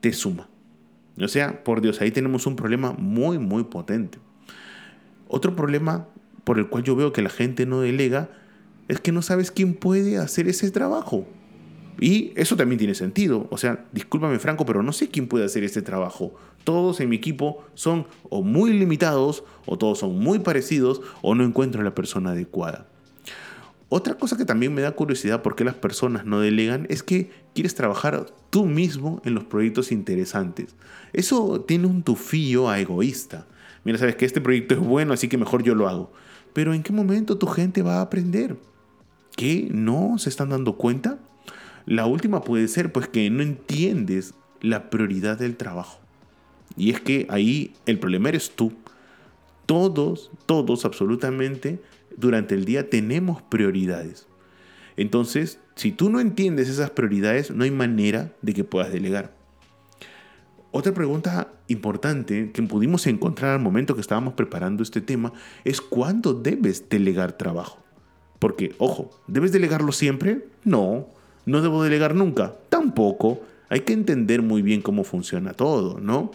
te 0.00 0.14
suma? 0.14 0.48
O 1.20 1.28
sea, 1.28 1.62
por 1.62 1.82
Dios, 1.82 2.00
ahí 2.00 2.10
tenemos 2.10 2.46
un 2.46 2.56
problema 2.56 2.92
muy, 2.92 3.38
muy 3.38 3.64
potente. 3.64 4.18
Otro 5.28 5.54
problema 5.54 6.08
por 6.44 6.58
el 6.58 6.68
cual 6.68 6.84
yo 6.84 6.96
veo 6.96 7.12
que 7.12 7.22
la 7.22 7.30
gente 7.30 7.66
no 7.66 7.80
delega 7.80 8.30
es 8.88 9.00
que 9.00 9.12
no 9.12 9.22
sabes 9.22 9.50
quién 9.50 9.74
puede 9.74 10.18
hacer 10.18 10.48
ese 10.48 10.70
trabajo. 10.70 11.26
Y 11.98 12.32
eso 12.36 12.56
también 12.56 12.78
tiene 12.78 12.94
sentido. 12.94 13.46
O 13.50 13.56
sea, 13.56 13.86
discúlpame 13.92 14.38
Franco, 14.38 14.66
pero 14.66 14.82
no 14.82 14.92
sé 14.92 15.08
quién 15.08 15.28
puede 15.28 15.44
hacer 15.44 15.64
ese 15.64 15.82
trabajo. 15.82 16.34
Todos 16.64 17.00
en 17.00 17.08
mi 17.08 17.16
equipo 17.16 17.64
son 17.74 18.06
o 18.28 18.42
muy 18.42 18.72
limitados, 18.72 19.44
o 19.64 19.78
todos 19.78 20.00
son 20.00 20.18
muy 20.18 20.40
parecidos, 20.40 21.00
o 21.22 21.34
no 21.34 21.44
encuentro 21.44 21.82
la 21.82 21.94
persona 21.94 22.32
adecuada. 22.32 22.86
Otra 23.88 24.14
cosa 24.14 24.36
que 24.36 24.44
también 24.44 24.74
me 24.74 24.82
da 24.82 24.92
curiosidad 24.92 25.42
por 25.42 25.54
qué 25.54 25.64
las 25.64 25.76
personas 25.76 26.26
no 26.26 26.40
delegan 26.40 26.86
es 26.90 27.04
que 27.04 27.30
quieres 27.54 27.76
trabajar 27.76 28.26
tú 28.50 28.66
mismo 28.66 29.22
en 29.24 29.34
los 29.34 29.44
proyectos 29.44 29.92
interesantes. 29.92 30.74
Eso 31.12 31.60
tiene 31.60 31.86
un 31.86 32.02
tufillo 32.02 32.68
a 32.68 32.80
egoísta. 32.80 33.46
Mira, 33.84 33.98
sabes 33.98 34.16
que 34.16 34.24
este 34.24 34.40
proyecto 34.40 34.74
es 34.74 34.80
bueno, 34.80 35.12
así 35.12 35.28
que 35.28 35.38
mejor 35.38 35.62
yo 35.62 35.76
lo 35.76 35.88
hago. 35.88 36.12
Pero 36.52 36.74
¿en 36.74 36.82
qué 36.82 36.92
momento 36.92 37.38
tu 37.38 37.46
gente 37.46 37.82
va 37.82 37.98
a 37.98 38.02
aprender? 38.02 38.56
¿Qué? 39.36 39.68
¿No 39.70 40.18
se 40.18 40.30
están 40.30 40.48
dando 40.48 40.76
cuenta? 40.76 41.18
La 41.84 42.06
última 42.06 42.42
puede 42.42 42.66
ser 42.68 42.90
pues 42.90 43.06
que 43.06 43.30
no 43.30 43.42
entiendes 43.42 44.34
la 44.60 44.90
prioridad 44.90 45.38
del 45.38 45.56
trabajo. 45.56 46.00
Y 46.76 46.90
es 46.90 47.00
que 47.00 47.26
ahí 47.30 47.74
el 47.84 47.98
problema 47.98 48.30
eres 48.30 48.50
tú. 48.50 48.72
Todos, 49.66 50.30
todos 50.46 50.84
absolutamente 50.84 51.80
durante 52.16 52.54
el 52.54 52.64
día 52.64 52.88
tenemos 52.88 53.42
prioridades. 53.42 54.26
Entonces, 54.96 55.60
si 55.74 55.92
tú 55.92 56.08
no 56.08 56.20
entiendes 56.20 56.68
esas 56.68 56.90
prioridades, 56.90 57.50
no 57.50 57.64
hay 57.64 57.70
manera 57.70 58.32
de 58.40 58.54
que 58.54 58.64
puedas 58.64 58.90
delegar. 58.90 59.34
Otra 60.70 60.94
pregunta 60.94 61.52
importante 61.68 62.50
que 62.52 62.62
pudimos 62.62 63.06
encontrar 63.06 63.52
al 63.52 63.60
momento 63.60 63.94
que 63.94 64.00
estábamos 64.00 64.34
preparando 64.34 64.82
este 64.82 65.00
tema 65.00 65.32
es 65.64 65.80
cuándo 65.80 66.32
debes 66.32 66.88
delegar 66.88 67.36
trabajo. 67.36 67.85
Porque, 68.46 68.76
ojo, 68.78 69.10
¿debes 69.26 69.50
delegarlo 69.50 69.90
siempre? 69.90 70.46
No, 70.62 71.08
no 71.46 71.62
debo 71.62 71.82
delegar 71.82 72.14
nunca. 72.14 72.52
Tampoco. 72.68 73.40
Hay 73.70 73.80
que 73.80 73.92
entender 73.92 74.40
muy 74.40 74.62
bien 74.62 74.82
cómo 74.82 75.02
funciona 75.02 75.52
todo, 75.52 75.98
¿no? 75.98 76.30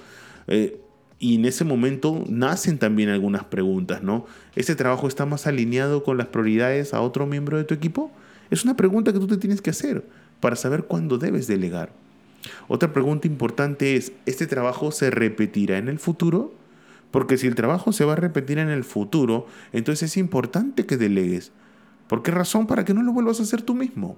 Eh, 0.47 0.77
y 1.19 1.35
en 1.35 1.45
ese 1.45 1.63
momento 1.63 2.25
nacen 2.27 2.79
también 2.79 3.07
algunas 3.07 3.45
preguntas, 3.45 4.03
¿no? 4.03 4.25
¿Ese 4.57 4.75
trabajo 4.75 5.07
está 5.07 5.25
más 5.25 5.47
alineado 5.47 6.03
con 6.03 6.17
las 6.17 6.27
prioridades 6.27 6.93
a 6.93 6.99
otro 6.99 7.25
miembro 7.27 7.57
de 7.57 7.63
tu 7.63 7.75
equipo? 7.75 8.11
Es 8.49 8.65
una 8.65 8.75
pregunta 8.75 9.13
que 9.13 9.19
tú 9.19 9.27
te 9.27 9.37
tienes 9.37 9.61
que 9.61 9.69
hacer 9.69 10.03
para 10.41 10.57
saber 10.57 10.83
cuándo 10.83 11.17
debes 11.17 11.47
delegar. 11.47 11.93
Otra 12.67 12.91
pregunta 12.91 13.25
importante 13.25 13.95
es, 13.95 14.11
¿este 14.25 14.47
trabajo 14.47 14.91
se 14.91 15.11
repetirá 15.11 15.77
en 15.77 15.87
el 15.87 15.97
futuro? 15.97 16.53
Porque 17.09 17.37
si 17.37 17.47
el 17.47 17.55
trabajo 17.55 17.93
se 17.93 18.03
va 18.03 18.11
a 18.13 18.17
repetir 18.17 18.57
en 18.57 18.67
el 18.67 18.83
futuro, 18.83 19.47
entonces 19.71 20.11
es 20.11 20.17
importante 20.17 20.85
que 20.85 20.97
delegues. 20.97 21.53
¿Por 22.11 22.23
qué 22.23 22.31
razón? 22.31 22.67
Para 22.67 22.83
que 22.83 22.93
no 22.93 23.03
lo 23.03 23.13
vuelvas 23.13 23.39
a 23.39 23.43
hacer 23.43 23.61
tú 23.61 23.73
mismo. 23.73 24.17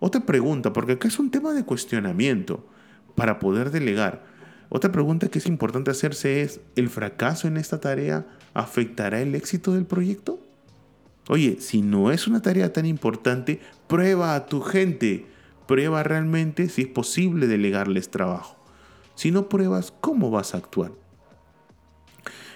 Otra 0.00 0.22
pregunta, 0.22 0.72
porque 0.72 0.92
acá 0.92 1.08
es 1.08 1.18
un 1.18 1.30
tema 1.30 1.52
de 1.52 1.62
cuestionamiento 1.62 2.66
para 3.14 3.38
poder 3.38 3.70
delegar. 3.70 4.24
Otra 4.70 4.90
pregunta 4.90 5.28
que 5.28 5.38
es 5.38 5.44
importante 5.44 5.90
hacerse 5.90 6.40
es, 6.40 6.62
¿el 6.74 6.88
fracaso 6.88 7.48
en 7.48 7.58
esta 7.58 7.80
tarea 7.80 8.26
afectará 8.54 9.20
el 9.20 9.34
éxito 9.34 9.74
del 9.74 9.84
proyecto? 9.84 10.40
Oye, 11.28 11.58
si 11.60 11.82
no 11.82 12.10
es 12.12 12.26
una 12.26 12.40
tarea 12.40 12.72
tan 12.72 12.86
importante, 12.86 13.60
prueba 13.88 14.34
a 14.34 14.46
tu 14.46 14.62
gente. 14.62 15.26
Prueba 15.68 16.02
realmente 16.02 16.70
si 16.70 16.80
es 16.80 16.88
posible 16.88 17.46
delegarles 17.46 18.10
trabajo. 18.10 18.56
Si 19.16 19.30
no 19.30 19.50
pruebas, 19.50 19.92
¿cómo 20.00 20.30
vas 20.30 20.54
a 20.54 20.56
actuar? 20.56 20.92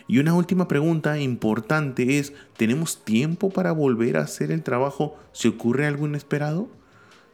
Y 0.08 0.18
una 0.18 0.34
última 0.34 0.68
pregunta 0.68 1.18
importante 1.18 2.18
es, 2.18 2.32
¿tenemos 2.56 3.04
tiempo 3.04 3.50
para 3.50 3.72
volver 3.72 4.16
a 4.16 4.22
hacer 4.22 4.52
el 4.52 4.62
trabajo 4.62 5.16
si 5.32 5.48
ocurre 5.48 5.86
algo 5.86 6.06
inesperado? 6.06 6.68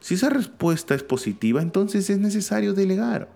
Si 0.00 0.14
esa 0.14 0.30
respuesta 0.30 0.94
es 0.94 1.02
positiva, 1.02 1.62
entonces 1.62 2.08
es 2.10 2.18
necesario 2.18 2.72
delegar. 2.72 3.28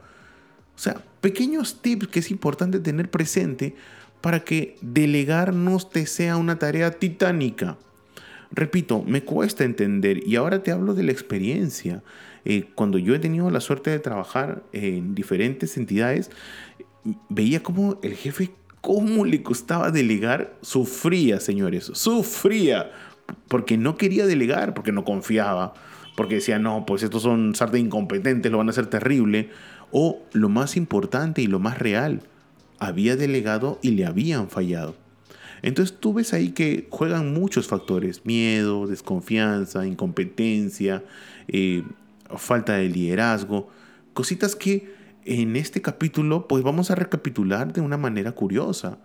O 0.74 0.78
sea, 0.78 1.02
pequeños 1.20 1.80
tips 1.80 2.08
que 2.08 2.20
es 2.20 2.30
importante 2.30 2.80
tener 2.80 3.10
presente 3.10 3.74
para 4.20 4.40
que 4.40 4.76
delegar 4.80 5.54
no 5.54 5.78
te 5.78 6.06
sea 6.06 6.36
una 6.36 6.58
tarea 6.58 6.90
titánica. 6.90 7.76
Repito, 8.50 9.02
me 9.02 9.22
cuesta 9.22 9.64
entender 9.64 10.26
y 10.26 10.36
ahora 10.36 10.62
te 10.62 10.70
hablo 10.70 10.94
de 10.94 11.02
la 11.02 11.12
experiencia. 11.12 12.02
Eh, 12.44 12.68
cuando 12.74 12.98
yo 12.98 13.14
he 13.14 13.18
tenido 13.18 13.50
la 13.50 13.60
suerte 13.60 13.90
de 13.90 13.98
trabajar 13.98 14.62
en 14.72 15.14
diferentes 15.14 15.76
entidades, 15.76 16.30
veía 17.28 17.62
como 17.62 17.98
el 18.02 18.14
jefe, 18.14 18.52
cómo 18.86 19.24
le 19.24 19.42
costaba 19.42 19.90
delegar, 19.90 20.54
sufría, 20.62 21.40
señores, 21.40 21.90
sufría, 21.92 22.92
porque 23.48 23.76
no 23.76 23.96
quería 23.96 24.26
delegar, 24.26 24.74
porque 24.74 24.92
no 24.92 25.04
confiaba, 25.04 25.74
porque 26.16 26.36
decía, 26.36 26.60
no, 26.60 26.86
pues 26.86 27.02
estos 27.02 27.22
son 27.22 27.56
sardes 27.56 27.80
incompetentes, 27.80 28.52
lo 28.52 28.58
van 28.58 28.68
a 28.68 28.70
hacer 28.70 28.86
terrible. 28.86 29.50
O 29.90 30.22
lo 30.32 30.48
más 30.48 30.76
importante 30.76 31.42
y 31.42 31.48
lo 31.48 31.58
más 31.58 31.80
real, 31.80 32.22
había 32.78 33.16
delegado 33.16 33.80
y 33.82 33.90
le 33.90 34.06
habían 34.06 34.50
fallado. 34.50 34.94
Entonces 35.62 35.98
tú 35.98 36.14
ves 36.14 36.32
ahí 36.32 36.50
que 36.50 36.86
juegan 36.88 37.34
muchos 37.34 37.66
factores, 37.66 38.24
miedo, 38.24 38.86
desconfianza, 38.86 39.84
incompetencia, 39.84 41.02
eh, 41.48 41.82
falta 42.36 42.74
de 42.74 42.88
liderazgo, 42.88 43.68
cositas 44.12 44.54
que 44.54 44.94
en 45.26 45.56
este 45.56 45.82
capítulo 45.82 46.46
pues 46.46 46.62
vamos 46.62 46.90
a 46.90 46.94
recapitular 46.94 47.72
de 47.72 47.80
una 47.80 47.96
manera 47.96 48.32
curiosa. 48.32 48.98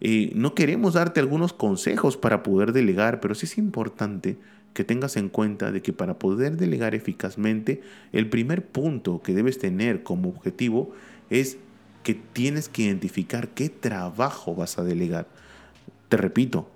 Eh, 0.00 0.32
no 0.34 0.54
queremos 0.54 0.94
darte 0.94 1.20
algunos 1.20 1.52
consejos 1.52 2.16
para 2.16 2.42
poder 2.42 2.72
delegar, 2.72 3.20
pero 3.20 3.34
sí 3.34 3.46
es 3.46 3.58
importante 3.58 4.38
que 4.72 4.84
tengas 4.84 5.16
en 5.16 5.28
cuenta 5.28 5.72
de 5.72 5.82
que 5.82 5.92
para 5.92 6.18
poder 6.18 6.56
delegar 6.56 6.94
eficazmente, 6.94 7.82
el 8.12 8.28
primer 8.28 8.66
punto 8.66 9.22
que 9.22 9.34
debes 9.34 9.58
tener 9.58 10.02
como 10.02 10.28
objetivo 10.28 10.92
es 11.30 11.58
que 12.02 12.14
tienes 12.14 12.68
que 12.68 12.82
identificar 12.82 13.48
qué 13.48 13.68
trabajo 13.68 14.54
vas 14.54 14.78
a 14.78 14.84
delegar. 14.84 15.28
Te 16.08 16.16
repito, 16.16 16.68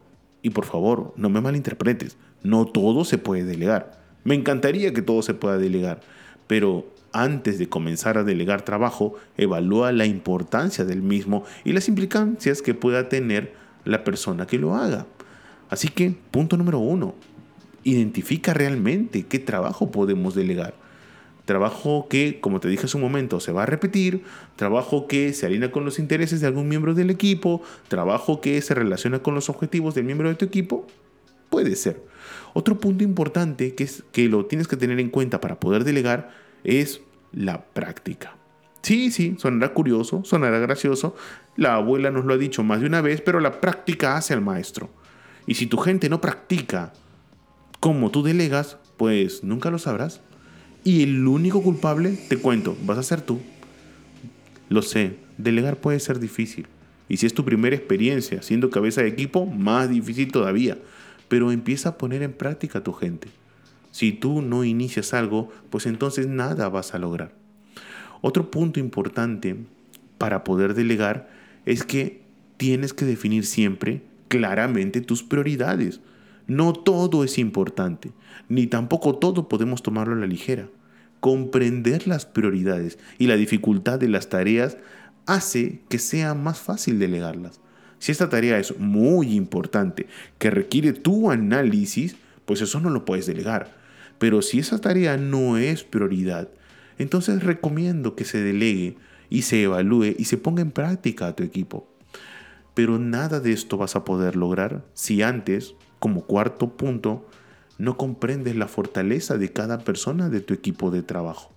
y 0.42 0.50
por 0.50 0.64
favor, 0.64 1.12
no 1.16 1.28
me 1.28 1.40
malinterpretes, 1.40 2.16
no 2.42 2.66
todo 2.66 3.04
se 3.04 3.19
puede 3.19 3.45
delegar. 3.45 4.00
Me 4.25 4.35
encantaría 4.35 4.92
que 4.92 5.02
todo 5.02 5.23
se 5.23 5.35
pueda 5.35 5.59
delegar, 5.59 6.00
pero 6.47 6.87
antes 7.12 7.59
de 7.59 7.69
comenzar 7.69 8.19
a 8.19 8.25
delegar 8.25 8.62
trabajo, 8.62 9.14
evalúa 9.37 9.93
la 9.93 10.07
importancia 10.07 10.85
del 10.85 11.02
mismo 11.02 11.45
y 11.64 11.73
las 11.73 11.88
implicancias 11.88 12.62
que 12.62 12.75
pueda 12.75 13.09
tener 13.09 13.55
la 13.85 14.05
persona 14.05 14.47
que 14.47 14.59
lo 14.59 14.75
haga. 14.75 15.07
Así 15.69 15.88
que, 15.88 16.14
punto 16.31 16.57
número 16.57 16.79
uno, 16.79 17.14
identifica 17.85 18.55
realmente 18.55 19.25
qué 19.26 19.38
trabajo 19.38 19.90
podemos 19.90 20.35
delegar. 20.35 20.75
Trabajo 21.45 22.07
que, 22.09 22.38
como 22.40 22.61
te 22.61 22.69
dije 22.69 22.87
hace 22.87 22.97
un 22.97 23.02
momento, 23.02 23.40
se 23.40 23.52
va 23.52 23.64
a 23.64 23.67
repetir, 23.67 24.23
trabajo 24.57 25.09
que 25.09 25.33
se 25.33 25.47
alinea 25.47 25.73
con 25.73 25.85
los 25.85 25.99
intereses 25.99 26.40
de 26.40 26.47
algún 26.47 26.69
miembro 26.69 26.95
del 26.95 27.11
equipo, 27.11 27.62
trabajo 27.88 28.40
que 28.40 28.61
se 28.62 28.75
relaciona 28.75 29.21
con 29.21 29.35
los 29.35 29.49
objetivos 29.49 29.95
del 29.95 30.05
miembro 30.05 30.29
de 30.29 30.37
tu 30.37 30.45
equipo, 30.45 30.87
puede 31.49 31.75
ser. 31.76 32.05
Otro 32.52 32.79
punto 32.79 33.05
importante 33.05 33.75
que, 33.75 33.85
es, 33.85 34.05
que 34.12 34.29
lo 34.29 34.47
tienes 34.47 34.69
que 34.69 34.76
tener 34.76 35.00
en 35.00 35.11
cuenta 35.11 35.40
para 35.40 35.59
poder 35.59 35.85
delegar 35.85 36.31
es 36.64 37.00
la 37.33 37.64
práctica. 37.64 38.37
Sí, 38.83 39.11
sí, 39.11 39.37
sonará 39.38 39.73
curioso, 39.73 40.23
sonará 40.25 40.59
gracioso. 40.59 41.14
La 41.57 41.75
abuela 41.75 42.11
nos 42.11 42.25
lo 42.25 42.35
ha 42.35 42.38
dicho 42.38 42.62
más 42.62 42.81
de 42.81 42.87
una 42.87 43.02
vez, 43.02 43.21
pero 43.21 43.40
la 43.40 43.61
práctica 43.61 44.17
hace 44.17 44.33
al 44.33 44.40
maestro. 44.40 44.90
Y 45.47 45.55
si 45.55 45.67
tu 45.67 45.79
gente 45.79 46.09
no 46.09 46.21
practica 46.21 46.93
como 47.79 48.11
tú 48.11 48.23
delegas, 48.23 48.79
pues 48.97 49.45
nunca 49.45 49.71
lo 49.71 49.79
sabrás. 49.79 50.21
Y 50.85 51.02
el 51.02 51.26
único 51.26 51.62
culpable, 51.62 52.19
te 52.29 52.38
cuento, 52.38 52.76
vas 52.85 52.99
a 52.99 53.02
ser 53.02 53.21
tú. 53.21 53.40
Lo 54.69 54.83
sé, 54.83 55.17
delegar 55.37 55.76
puede 55.76 56.00
ser 56.00 56.21
difícil. 56.21 56.67
Y 57.09 57.17
si 57.17 57.26
es 57.26 57.35
tu 57.35 57.45
primera 57.45 57.76
experiencia 57.76 58.40
siendo 58.40 58.71
cabeza 58.71 59.02
de 59.02 59.09
equipo, 59.09 59.45
más 59.45 59.90
difícil 59.90 60.31
todavía. 60.33 60.79
Pero 61.29 61.52
empieza 61.52 61.90
a 61.90 61.99
poner 61.99 62.23
en 62.23 62.33
práctica 62.33 62.79
a 62.79 62.85
tu 62.85 62.93
gente. 62.93 63.29
Si 63.90 64.12
tú 64.12 64.42
no 64.42 64.64
inicias 64.64 65.14
algo, 65.14 65.50
pues 65.70 65.87
entonces 65.87 66.26
nada 66.26 66.68
vas 66.68 66.94
a 66.94 66.99
lograr. 66.99 67.32
Otro 68.20 68.50
punto 68.50 68.80
importante 68.80 69.56
para 70.18 70.44
poder 70.44 70.75
delegar 70.75 71.30
es 71.64 71.85
que 71.85 72.23
tienes 72.56 72.92
que 72.92 73.04
definir 73.04 73.47
siempre 73.47 74.02
claramente 74.28 75.00
tus 75.00 75.23
prioridades. 75.23 76.00
No 76.47 76.73
todo 76.73 77.25
es 77.25 77.38
importante, 77.38 78.12
ni 78.49 78.66
tampoco 78.66 79.16
todo 79.16 79.49
podemos 79.49 79.82
tomarlo 79.82 80.14
a 80.14 80.18
la 80.18 80.26
ligera. 80.26 80.68
Comprender 81.20 82.06
las 82.06 82.26
prioridades 82.26 82.99
y 83.18 83.26
la 83.26 83.37
dificultad 83.37 83.99
de 83.99 84.09
las 84.09 84.28
tareas 84.28 84.76
hace 85.26 85.80
que 85.88 85.99
sea 85.99 86.35
más 86.35 86.59
fácil 86.61 86.99
delegarlas. 86.99 87.61
Si 87.99 88.12
esta 88.12 88.28
tarea 88.28 88.59
es 88.59 88.78
muy 88.78 89.35
importante, 89.35 90.06
que 90.38 90.50
requiere 90.50 90.92
tu 90.92 91.30
análisis, 91.30 92.16
pues 92.47 92.62
eso 92.62 92.80
no 92.80 92.90
lo 92.90 93.04
puedes 93.04 93.26
delegar. 93.26 93.80
Pero 94.21 94.43
si 94.43 94.59
esa 94.59 94.79
tarea 94.79 95.17
no 95.17 95.57
es 95.57 95.83
prioridad, 95.83 96.50
entonces 96.99 97.43
recomiendo 97.43 98.15
que 98.15 98.27
se 98.27 98.43
delegue 98.43 98.99
y 99.31 99.43
se 99.43 99.62
evalúe 99.62 100.15
y 100.19 100.27
se 100.27 100.37
ponga 100.37 100.61
en 100.61 100.73
práctica 100.73 101.27
a 101.27 101.35
tu 101.35 101.43
equipo. 101.43 101.89
Pero 102.75 102.99
nada 102.99 103.41
de 103.41 103.53
esto 103.53 103.79
vas 103.79 103.97
a 103.97 104.05
poder 104.05 104.37
lograr 104.37 104.85
si 104.93 105.23
antes, 105.23 105.75
como 105.99 106.27
cuarto 106.27 106.77
punto, 106.77 107.27
no 107.79 107.97
comprendes 107.97 108.57
la 108.57 108.69
fortaleza 108.69 109.39
de 109.39 109.55
cada 109.55 109.79
persona 109.79 110.29
de 110.29 110.43
tu 110.43 110.53
equipo 110.53 110.91
de 110.91 111.03
trabajo. 111.03 111.51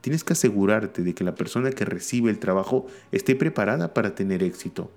Tienes 0.00 0.24
que 0.24 0.32
asegurarte 0.32 1.02
de 1.02 1.14
que 1.14 1.22
la 1.22 1.34
persona 1.34 1.70
que 1.70 1.84
recibe 1.84 2.30
el 2.30 2.38
trabajo 2.38 2.86
esté 3.12 3.36
preparada 3.36 3.92
para 3.92 4.14
tener 4.14 4.42
éxito, 4.42 4.90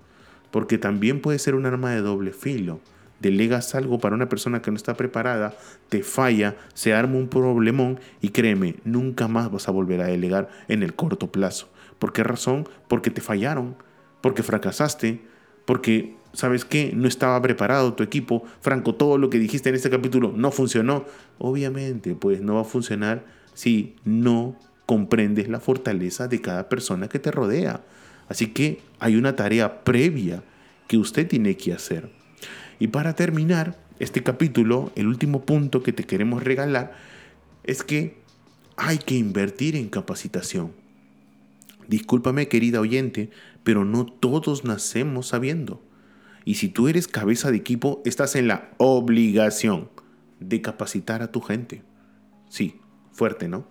porque 0.50 0.78
también 0.78 1.20
puede 1.20 1.38
ser 1.38 1.54
un 1.54 1.66
arma 1.66 1.90
de 1.90 2.00
doble 2.00 2.32
filo 2.32 2.80
delegas 3.20 3.74
algo 3.74 3.98
para 3.98 4.16
una 4.16 4.28
persona 4.28 4.62
que 4.62 4.70
no 4.70 4.76
está 4.76 4.96
preparada, 4.96 5.54
te 5.88 6.02
falla, 6.02 6.56
se 6.74 6.92
arma 6.92 7.16
un 7.16 7.28
problemón 7.28 8.00
y 8.20 8.30
créeme, 8.30 8.76
nunca 8.84 9.28
más 9.28 9.50
vas 9.50 9.68
a 9.68 9.72
volver 9.72 10.00
a 10.00 10.06
delegar 10.06 10.48
en 10.68 10.82
el 10.82 10.94
corto 10.94 11.30
plazo. 11.30 11.68
¿Por 11.98 12.12
qué 12.12 12.24
razón? 12.24 12.68
Porque 12.88 13.10
te 13.10 13.20
fallaron, 13.20 13.76
porque 14.20 14.42
fracasaste, 14.42 15.20
porque, 15.66 16.16
¿sabes 16.32 16.64
qué? 16.64 16.92
No 16.94 17.06
estaba 17.06 17.40
preparado 17.42 17.92
tu 17.94 18.02
equipo. 18.02 18.42
Franco, 18.60 18.94
todo 18.94 19.18
lo 19.18 19.30
que 19.30 19.38
dijiste 19.38 19.68
en 19.68 19.74
este 19.74 19.90
capítulo 19.90 20.32
no 20.34 20.50
funcionó. 20.50 21.04
Obviamente, 21.38 22.14
pues 22.14 22.40
no 22.40 22.54
va 22.54 22.62
a 22.62 22.64
funcionar 22.64 23.24
si 23.54 23.96
no 24.04 24.56
comprendes 24.86 25.48
la 25.48 25.60
fortaleza 25.60 26.26
de 26.26 26.40
cada 26.40 26.68
persona 26.68 27.08
que 27.08 27.18
te 27.18 27.30
rodea. 27.30 27.82
Así 28.28 28.48
que 28.48 28.80
hay 28.98 29.16
una 29.16 29.36
tarea 29.36 29.84
previa 29.84 30.42
que 30.88 30.96
usted 30.96 31.28
tiene 31.28 31.56
que 31.56 31.72
hacer. 31.72 32.10
Y 32.80 32.88
para 32.88 33.14
terminar 33.14 33.78
este 33.98 34.22
capítulo, 34.22 34.90
el 34.96 35.06
último 35.06 35.44
punto 35.44 35.82
que 35.82 35.92
te 35.92 36.04
queremos 36.04 36.42
regalar 36.42 36.96
es 37.62 37.84
que 37.84 38.16
hay 38.76 38.96
que 38.96 39.14
invertir 39.14 39.76
en 39.76 39.90
capacitación. 39.90 40.72
Discúlpame 41.86 42.48
querida 42.48 42.80
oyente, 42.80 43.30
pero 43.64 43.84
no 43.84 44.06
todos 44.06 44.64
nacemos 44.64 45.28
sabiendo. 45.28 45.82
Y 46.46 46.54
si 46.54 46.68
tú 46.68 46.88
eres 46.88 47.06
cabeza 47.06 47.50
de 47.50 47.58
equipo, 47.58 48.00
estás 48.06 48.34
en 48.34 48.48
la 48.48 48.70
obligación 48.78 49.90
de 50.40 50.62
capacitar 50.62 51.20
a 51.20 51.30
tu 51.30 51.42
gente. 51.42 51.82
Sí, 52.48 52.80
fuerte, 53.12 53.46
¿no? 53.46 53.68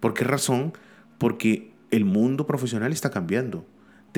¿Por 0.00 0.14
qué 0.14 0.24
razón? 0.24 0.72
Porque 1.18 1.74
el 1.90 2.06
mundo 2.06 2.46
profesional 2.46 2.92
está 2.92 3.10
cambiando 3.10 3.66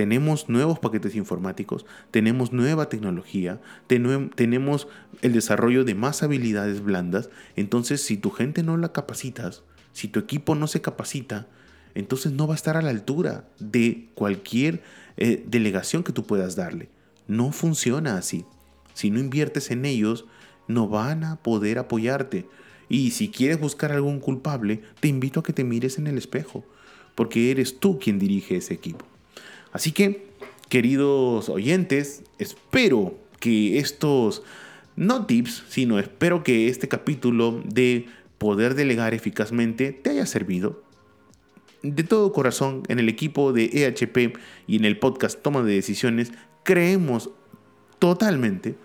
tenemos 0.01 0.49
nuevos 0.49 0.79
paquetes 0.79 1.15
informáticos, 1.15 1.85
tenemos 2.11 2.55
nueva 2.55 2.89
tecnología, 2.89 3.61
tenemos 3.87 4.89
el 5.21 5.35
desarrollo 5.35 5.85
de 5.85 5.95
más 5.95 6.23
habilidades 6.23 6.83
blandas. 6.83 7.29
Entonces, 7.55 8.03
si 8.03 8.17
tu 8.17 8.31
gente 8.31 8.63
no 8.63 8.79
la 8.79 8.93
capacitas, 8.93 9.63
si 9.93 10.09
tu 10.09 10.19
equipo 10.19 10.55
no 10.55 10.69
se 10.69 10.81
capacita, 10.81 11.49
entonces 11.95 12.33
no 12.33 12.47
va 12.47 12.55
a 12.55 12.57
estar 12.57 12.79
a 12.79 12.81
la 12.81 12.89
altura 12.89 13.45
de 13.59 14.09
cualquier 14.15 14.83
eh, 15.19 15.45
delegación 15.47 16.03
que 16.03 16.15
tú 16.15 16.25
puedas 16.25 16.57
darle. 16.57 16.89
No 17.29 17.53
funciona 17.53 18.17
así. 18.17 18.47
Si 18.95 19.11
no 19.11 19.21
inviertes 19.21 19.71
en 19.71 19.85
ellos, 19.85 20.25
no 20.67 20.89
van 20.89 21.25
a 21.25 21.43
poder 21.43 21.79
apoyarte. 21.79 22.47
Y 22.89 23.11
si 23.11 23.29
quieres 23.29 23.61
buscar 23.61 23.93
algún 23.93 24.19
culpable, 24.19 24.81
te 25.01 25.09
invito 25.09 25.41
a 25.41 25.43
que 25.43 25.53
te 25.53 25.63
mires 25.63 25.99
en 25.99 26.07
el 26.07 26.17
espejo, 26.17 26.65
porque 27.15 27.51
eres 27.51 27.81
tú 27.81 27.99
quien 27.99 28.19
dirige 28.19 28.57
ese 28.57 28.73
equipo. 28.73 29.05
Así 29.73 29.93
que, 29.93 30.27
queridos 30.69 31.49
oyentes, 31.49 32.23
espero 32.39 33.15
que 33.39 33.79
estos, 33.79 34.43
no 34.97 35.27
tips, 35.27 35.65
sino 35.69 35.99
espero 35.99 36.43
que 36.43 36.69
este 36.69 36.89
capítulo 36.89 37.63
de 37.65 38.07
poder 38.39 38.75
delegar 38.75 39.15
eficazmente 39.15 39.93
te 39.93 40.11
haya 40.11 40.27
servido. 40.27 40.83
De 41.83 42.03
todo 42.03 42.33
corazón, 42.33 42.83
en 42.89 42.99
el 42.99 43.09
equipo 43.09 43.53
de 43.53 43.65
EHP 43.67 44.37
y 44.67 44.77
en 44.77 44.85
el 44.85 44.99
podcast 44.99 45.41
Toma 45.41 45.63
de 45.63 45.75
Decisiones, 45.75 46.33
creemos 46.63 47.31
totalmente 47.99 48.77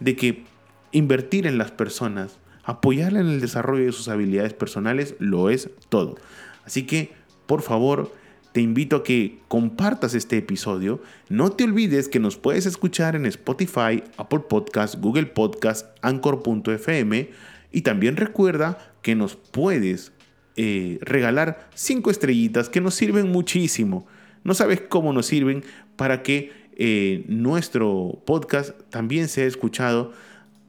de 0.00 0.16
que 0.16 0.44
invertir 0.92 1.46
en 1.46 1.58
las 1.58 1.70
personas, 1.70 2.38
apoyarla 2.64 3.20
en 3.20 3.28
el 3.28 3.40
desarrollo 3.40 3.86
de 3.86 3.92
sus 3.92 4.08
habilidades 4.08 4.54
personales, 4.54 5.14
lo 5.18 5.50
es 5.50 5.70
todo. 5.88 6.16
Así 6.64 6.86
que, 6.86 7.12
por 7.46 7.62
favor, 7.62 8.12
te 8.52 8.60
invito 8.60 8.96
a 8.96 9.04
que 9.04 9.38
compartas 9.48 10.14
este 10.14 10.36
episodio. 10.38 11.00
No 11.28 11.52
te 11.52 11.64
olvides 11.64 12.08
que 12.08 12.18
nos 12.18 12.36
puedes 12.36 12.66
escuchar 12.66 13.14
en 13.14 13.26
Spotify, 13.26 14.02
Apple 14.16 14.40
Podcast, 14.48 14.96
Google 14.96 15.26
Podcast, 15.26 15.86
Anchor.fm 16.02 17.30
y 17.72 17.82
también 17.82 18.16
recuerda 18.16 18.92
que 19.02 19.14
nos 19.14 19.36
puedes 19.36 20.12
eh, 20.56 20.98
regalar 21.02 21.70
cinco 21.74 22.10
estrellitas 22.10 22.68
que 22.68 22.80
nos 22.80 22.94
sirven 22.94 23.30
muchísimo. 23.30 24.06
No 24.42 24.54
sabes 24.54 24.80
cómo 24.80 25.12
nos 25.12 25.26
sirven 25.26 25.64
para 25.96 26.22
que 26.22 26.52
eh, 26.76 27.24
nuestro 27.28 28.22
podcast 28.26 28.70
también 28.90 29.28
sea 29.28 29.44
escuchado 29.46 30.12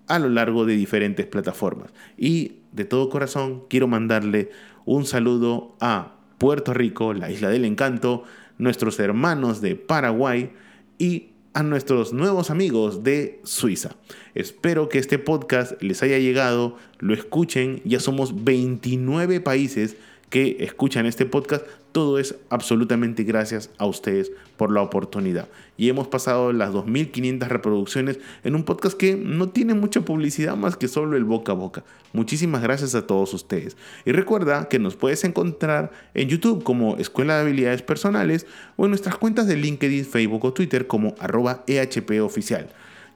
a 0.07 0.19
lo 0.19 0.29
largo 0.29 0.65
de 0.65 0.75
diferentes 0.75 1.25
plataformas. 1.25 1.91
Y 2.17 2.57
de 2.73 2.85
todo 2.85 3.09
corazón 3.09 3.63
quiero 3.69 3.87
mandarle 3.87 4.51
un 4.85 5.05
saludo 5.05 5.75
a 5.79 6.20
Puerto 6.41 6.73
Rico, 6.73 7.13
la 7.13 7.29
isla 7.29 7.49
del 7.49 7.65
encanto, 7.65 8.23
nuestros 8.57 8.99
hermanos 8.99 9.61
de 9.61 9.75
Paraguay 9.75 10.49
y 10.97 11.27
a 11.53 11.61
nuestros 11.61 12.13
nuevos 12.13 12.49
amigos 12.49 13.03
de 13.03 13.39
Suiza. 13.43 13.95
Espero 14.33 14.89
que 14.89 14.97
este 14.97 15.19
podcast 15.19 15.79
les 15.83 16.01
haya 16.01 16.17
llegado, 16.17 16.77
lo 16.97 17.13
escuchen, 17.13 17.79
ya 17.85 17.99
somos 17.99 18.43
29 18.43 19.39
países 19.39 19.97
que 20.31 20.55
escuchan 20.61 21.05
este 21.05 21.25
podcast, 21.25 21.65
todo 21.91 22.17
es 22.17 22.35
absolutamente 22.49 23.23
gracias 23.23 23.69
a 23.77 23.85
ustedes 23.85 24.31
por 24.55 24.71
la 24.71 24.81
oportunidad. 24.81 25.49
Y 25.75 25.89
hemos 25.89 26.07
pasado 26.07 26.53
las 26.53 26.71
2.500 26.71 27.49
reproducciones 27.49 28.17
en 28.45 28.55
un 28.55 28.63
podcast 28.63 28.97
que 28.97 29.17
no 29.17 29.49
tiene 29.49 29.73
mucha 29.73 30.01
publicidad 30.01 30.55
más 30.55 30.77
que 30.77 30.87
solo 30.87 31.17
el 31.17 31.25
boca 31.25 31.51
a 31.51 31.55
boca. 31.55 31.83
Muchísimas 32.13 32.61
gracias 32.61 32.95
a 32.95 33.05
todos 33.05 33.33
ustedes. 33.33 33.75
Y 34.05 34.13
recuerda 34.13 34.69
que 34.69 34.79
nos 34.79 34.95
puedes 34.95 35.25
encontrar 35.25 35.91
en 36.13 36.29
YouTube 36.29 36.63
como 36.63 36.95
Escuela 36.95 37.35
de 37.35 37.41
Habilidades 37.41 37.81
Personales 37.81 38.47
o 38.77 38.85
en 38.85 38.91
nuestras 38.91 39.17
cuentas 39.17 39.47
de 39.47 39.57
LinkedIn, 39.57 40.05
Facebook 40.05 40.45
o 40.45 40.53
Twitter 40.53 40.87
como 40.87 41.13
arroba 41.19 41.65
EHP 41.67 42.21
Oficial. 42.21 42.69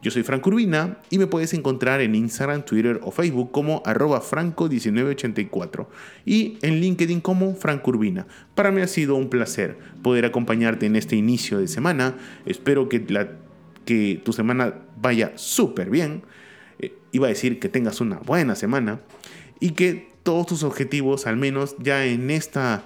Yo 0.05 0.11
soy 0.11 0.21
Franco 0.21 0.51
Urbina 0.51 0.99
y 1.09 1.17
me 1.17 1.25
puedes 1.25 1.55
encontrar 1.55 1.99
en 1.99 2.13
Instagram, 2.13 2.63
Twitter 2.63 2.99
o 3.01 3.09
Facebook 3.09 3.51
como 3.51 3.81
arroba 3.87 4.21
franco1984 4.21 5.87
y 6.27 6.59
en 6.61 6.79
LinkedIn 6.79 7.21
como 7.21 7.55
Franco 7.55 7.89
Urbina. 7.89 8.27
Para 8.53 8.69
mí 8.69 8.83
ha 8.83 8.87
sido 8.87 9.15
un 9.15 9.31
placer 9.31 9.79
poder 10.03 10.25
acompañarte 10.25 10.85
en 10.85 10.95
este 10.95 11.15
inicio 11.15 11.57
de 11.57 11.67
semana. 11.67 12.17
Espero 12.45 12.87
que 12.87 14.21
tu 14.23 14.31
semana 14.31 14.75
vaya 15.01 15.31
súper 15.37 15.89
bien. 15.89 16.21
Eh, 16.77 16.93
iba 17.11 17.25
a 17.25 17.29
decir 17.29 17.57
que 17.57 17.67
tengas 17.67 17.99
una 17.99 18.17
buena 18.19 18.53
semana 18.53 18.99
y 19.59 19.71
que 19.71 20.11
todos 20.21 20.45
tus 20.45 20.61
objetivos, 20.61 21.25
al 21.25 21.37
menos 21.37 21.77
ya 21.79 22.05
en 22.05 22.29
esta 22.29 22.83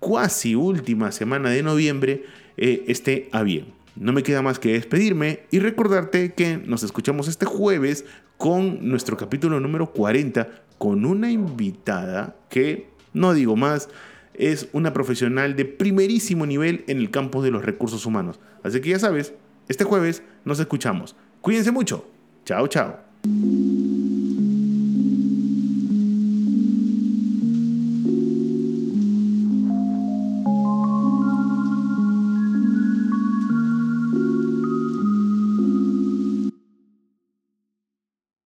cuasi 0.00 0.56
última 0.56 1.12
semana 1.12 1.50
de 1.50 1.62
noviembre, 1.62 2.24
eh, 2.56 2.82
esté 2.88 3.28
a 3.30 3.44
bien. 3.44 3.77
No 3.98 4.12
me 4.12 4.22
queda 4.22 4.42
más 4.42 4.58
que 4.58 4.74
despedirme 4.74 5.40
y 5.50 5.58
recordarte 5.58 6.32
que 6.32 6.56
nos 6.56 6.84
escuchamos 6.84 7.26
este 7.26 7.46
jueves 7.46 8.04
con 8.36 8.88
nuestro 8.88 9.16
capítulo 9.16 9.58
número 9.58 9.92
40 9.92 10.48
con 10.78 11.04
una 11.04 11.30
invitada 11.32 12.36
que, 12.48 12.90
no 13.12 13.34
digo 13.34 13.56
más, 13.56 13.88
es 14.34 14.68
una 14.72 14.92
profesional 14.92 15.56
de 15.56 15.64
primerísimo 15.64 16.46
nivel 16.46 16.84
en 16.86 16.98
el 16.98 17.10
campo 17.10 17.42
de 17.42 17.50
los 17.50 17.64
recursos 17.64 18.06
humanos. 18.06 18.38
Así 18.62 18.80
que 18.80 18.90
ya 18.90 19.00
sabes, 19.00 19.34
este 19.68 19.82
jueves 19.82 20.22
nos 20.44 20.60
escuchamos. 20.60 21.16
Cuídense 21.40 21.72
mucho. 21.72 22.08
Chao, 22.44 22.68
chao. 22.68 23.00